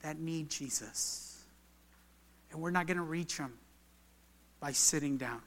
that 0.00 0.18
need 0.18 0.48
Jesus. 0.48 1.44
And 2.50 2.62
we're 2.62 2.70
not 2.70 2.86
going 2.86 2.96
to 2.96 3.02
reach 3.02 3.36
them 3.36 3.52
by 4.66 4.72
sitting 4.72 5.16
down. 5.16 5.40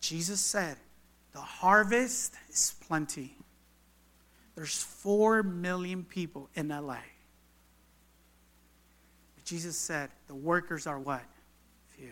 Jesus 0.00 0.40
said, 0.40 0.76
The 1.32 1.38
harvest 1.38 2.34
is 2.50 2.74
plenty. 2.84 3.36
There's 4.56 4.82
four 4.82 5.44
million 5.44 6.02
people 6.02 6.50
in 6.56 6.70
LA. 6.70 6.98
But 9.36 9.44
Jesus 9.44 9.76
said, 9.76 10.10
The 10.26 10.34
workers 10.34 10.88
are 10.88 10.98
what? 10.98 11.22
Few. 11.96 12.10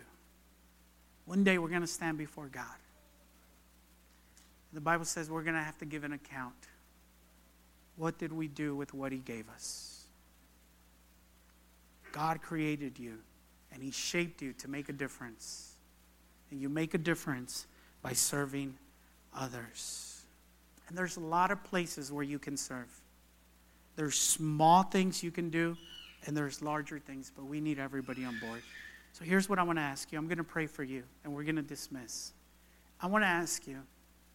One 1.25 1.43
day 1.43 1.59
we're 1.59 1.71
going 1.71 1.81
to 1.81 1.89
stand 1.89 2.19
before 2.19 2.47
God. 2.47 2.79
The 4.75 4.81
Bible 4.81 5.07
says 5.07 5.29
we're 5.29 5.43
going 5.43 5.57
to 5.57 5.61
have 5.61 5.79
to 5.79 5.87
give 5.87 6.05
an 6.05 6.13
account. 6.13 6.55
What 7.97 8.17
did 8.17 8.33
we 8.33 8.47
do 8.47 8.77
with 8.77 8.95
what 8.95 9.11
He 9.11 9.19
gave 9.19 9.49
us? 9.49 10.05
God 12.13 12.43
created 12.43 12.97
you 12.97 13.19
and 13.75 13.83
He 13.83 13.91
shaped 13.91 14.41
you 14.41 14.53
to 14.55 14.69
make 14.69 14.89
a 14.89 14.93
difference. 14.93 15.75
And 16.51 16.61
you 16.61 16.69
make 16.69 16.95
a 16.95 16.99
difference 16.99 17.67
by 18.01 18.13
serving 18.13 18.75
others. 19.37 20.23
And 20.89 20.97
there's 20.97 21.17
a 21.17 21.21
lot 21.21 21.51
of 21.51 21.63
places 21.65 22.13
where 22.13 22.23
you 22.23 22.39
can 22.39 22.57
serve. 22.57 22.89
There's 23.97 24.17
small 24.17 24.85
things 24.85 25.23
you 25.23 25.31
can 25.31 25.51
do, 25.51 25.77
and 26.27 26.37
there's 26.37 26.63
larger 26.63 26.99
things, 26.99 27.33
but 27.35 27.45
we 27.47 27.61
need 27.61 27.79
everybody 27.79 28.25
on 28.25 28.39
board. 28.39 28.63
So 29.13 29.25
here's 29.25 29.49
what 29.49 29.59
I 29.59 29.63
want 29.63 29.79
to 29.79 29.83
ask 29.83 30.11
you 30.13 30.19
I'm 30.19 30.27
going 30.27 30.39
to 30.39 30.45
pray 30.45 30.67
for 30.67 30.85
you, 30.85 31.03
and 31.25 31.35
we're 31.35 31.45
going 31.45 31.57
to 31.57 31.63
dismiss. 31.63 32.33
I 33.01 33.09
want 33.09 33.25
to 33.25 33.29
ask 33.29 33.67
you 33.67 33.79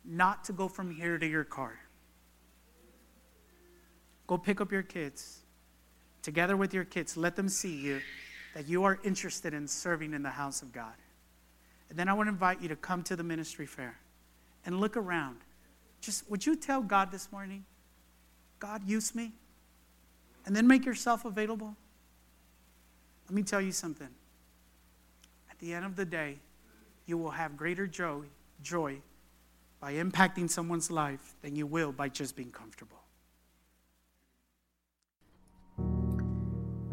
not 0.04 0.44
to 0.46 0.54
go 0.54 0.68
from 0.68 0.92
here 0.92 1.18
to 1.18 1.26
your 1.26 1.44
car. 1.44 1.80
Go 4.28 4.38
pick 4.38 4.62
up 4.62 4.72
your 4.72 4.84
kids. 4.84 5.40
Together 6.22 6.58
with 6.58 6.74
your 6.74 6.84
kids, 6.84 7.16
let 7.16 7.36
them 7.36 7.48
see 7.48 7.76
you 7.76 8.02
that 8.54 8.68
you 8.68 8.84
are 8.84 9.00
interested 9.04 9.54
in 9.54 9.68
serving 9.68 10.14
in 10.14 10.24
the 10.24 10.30
house 10.30 10.62
of 10.62 10.72
God. 10.72 10.94
And 11.90 11.98
then 11.98 12.08
I 12.08 12.14
want 12.14 12.28
to 12.28 12.32
invite 12.32 12.62
you 12.62 12.68
to 12.70 12.76
come 12.76 13.04
to 13.04 13.16
the 13.16 13.24
ministry 13.24 13.66
fair 13.66 13.98
and 14.66 14.80
look 14.80 14.98
around. 14.98 15.38
Just 16.02 16.30
would 16.30 16.46
you 16.46 16.56
tell 16.56 16.82
God 16.82 17.12
this 17.12 17.32
morning, 17.32 17.66
God, 18.60 18.84
use 18.86 19.16
me? 19.16 19.34
And 20.46 20.56
then 20.56 20.68
make 20.68 20.86
yourself 20.86 21.26
available? 21.26 21.76
Let 23.28 23.36
me 23.36 23.44
tell 23.44 23.62
you 23.62 23.72
something. 23.72 24.10
At 25.50 25.60
the 25.60 25.74
end 25.74 25.86
of 25.86 25.96
the 25.96 26.06
day, 26.06 26.40
you 27.06 27.18
will 27.18 27.32
have 27.32 27.58
greater 27.58 27.86
joy, 27.88 28.24
joy 28.62 29.02
by 29.80 29.94
impacting 29.94 30.50
someone's 30.50 30.92
life 30.92 31.36
than 31.42 31.56
you 31.56 31.66
will 31.66 31.92
by 31.92 32.10
just 32.10 32.36
being 32.36 32.52
comfortable. 32.52 32.98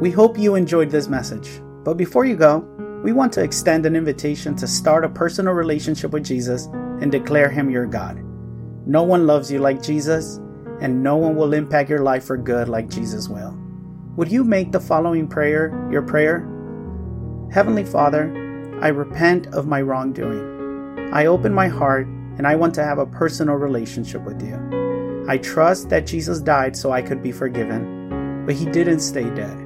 We 0.06 0.12
hope 0.12 0.38
you 0.38 0.54
enjoyed 0.54 0.88
this 0.88 1.08
message. 1.08 1.60
But 1.82 1.96
before 1.96 2.24
you 2.24 2.36
go, 2.36 2.58
we 3.02 3.12
want 3.12 3.32
to 3.32 3.42
extend 3.42 3.86
an 3.86 3.96
invitation 3.96 4.54
to 4.54 4.64
start 4.68 5.04
a 5.04 5.08
personal 5.08 5.52
relationship 5.52 6.12
with 6.12 6.24
Jesus 6.24 6.66
and 7.00 7.10
declare 7.10 7.50
Him 7.50 7.70
your 7.70 7.86
God. 7.86 8.22
No 8.86 9.02
one 9.02 9.26
loves 9.26 9.50
you 9.50 9.58
like 9.58 9.82
Jesus, 9.82 10.36
and 10.80 11.02
no 11.02 11.16
one 11.16 11.34
will 11.34 11.54
impact 11.54 11.90
your 11.90 12.04
life 12.04 12.24
for 12.24 12.36
good 12.36 12.68
like 12.68 12.88
Jesus 12.88 13.28
will. 13.28 13.58
Would 14.14 14.30
you 14.30 14.44
make 14.44 14.70
the 14.70 14.78
following 14.78 15.26
prayer 15.26 15.76
your 15.90 16.02
prayer? 16.02 16.38
Heavenly 17.52 17.84
Father, 17.84 18.30
I 18.80 18.90
repent 18.90 19.48
of 19.48 19.66
my 19.66 19.82
wrongdoing. 19.82 21.10
I 21.12 21.26
open 21.26 21.52
my 21.52 21.66
heart 21.66 22.06
and 22.06 22.46
I 22.46 22.54
want 22.54 22.76
to 22.76 22.84
have 22.84 22.98
a 22.98 23.06
personal 23.06 23.56
relationship 23.56 24.22
with 24.22 24.40
you. 24.40 25.24
I 25.26 25.38
trust 25.38 25.88
that 25.88 26.06
Jesus 26.06 26.38
died 26.38 26.76
so 26.76 26.92
I 26.92 27.02
could 27.02 27.24
be 27.24 27.32
forgiven, 27.32 28.44
but 28.46 28.54
he 28.54 28.66
didn't 28.66 29.00
stay 29.00 29.28
dead. 29.30 29.65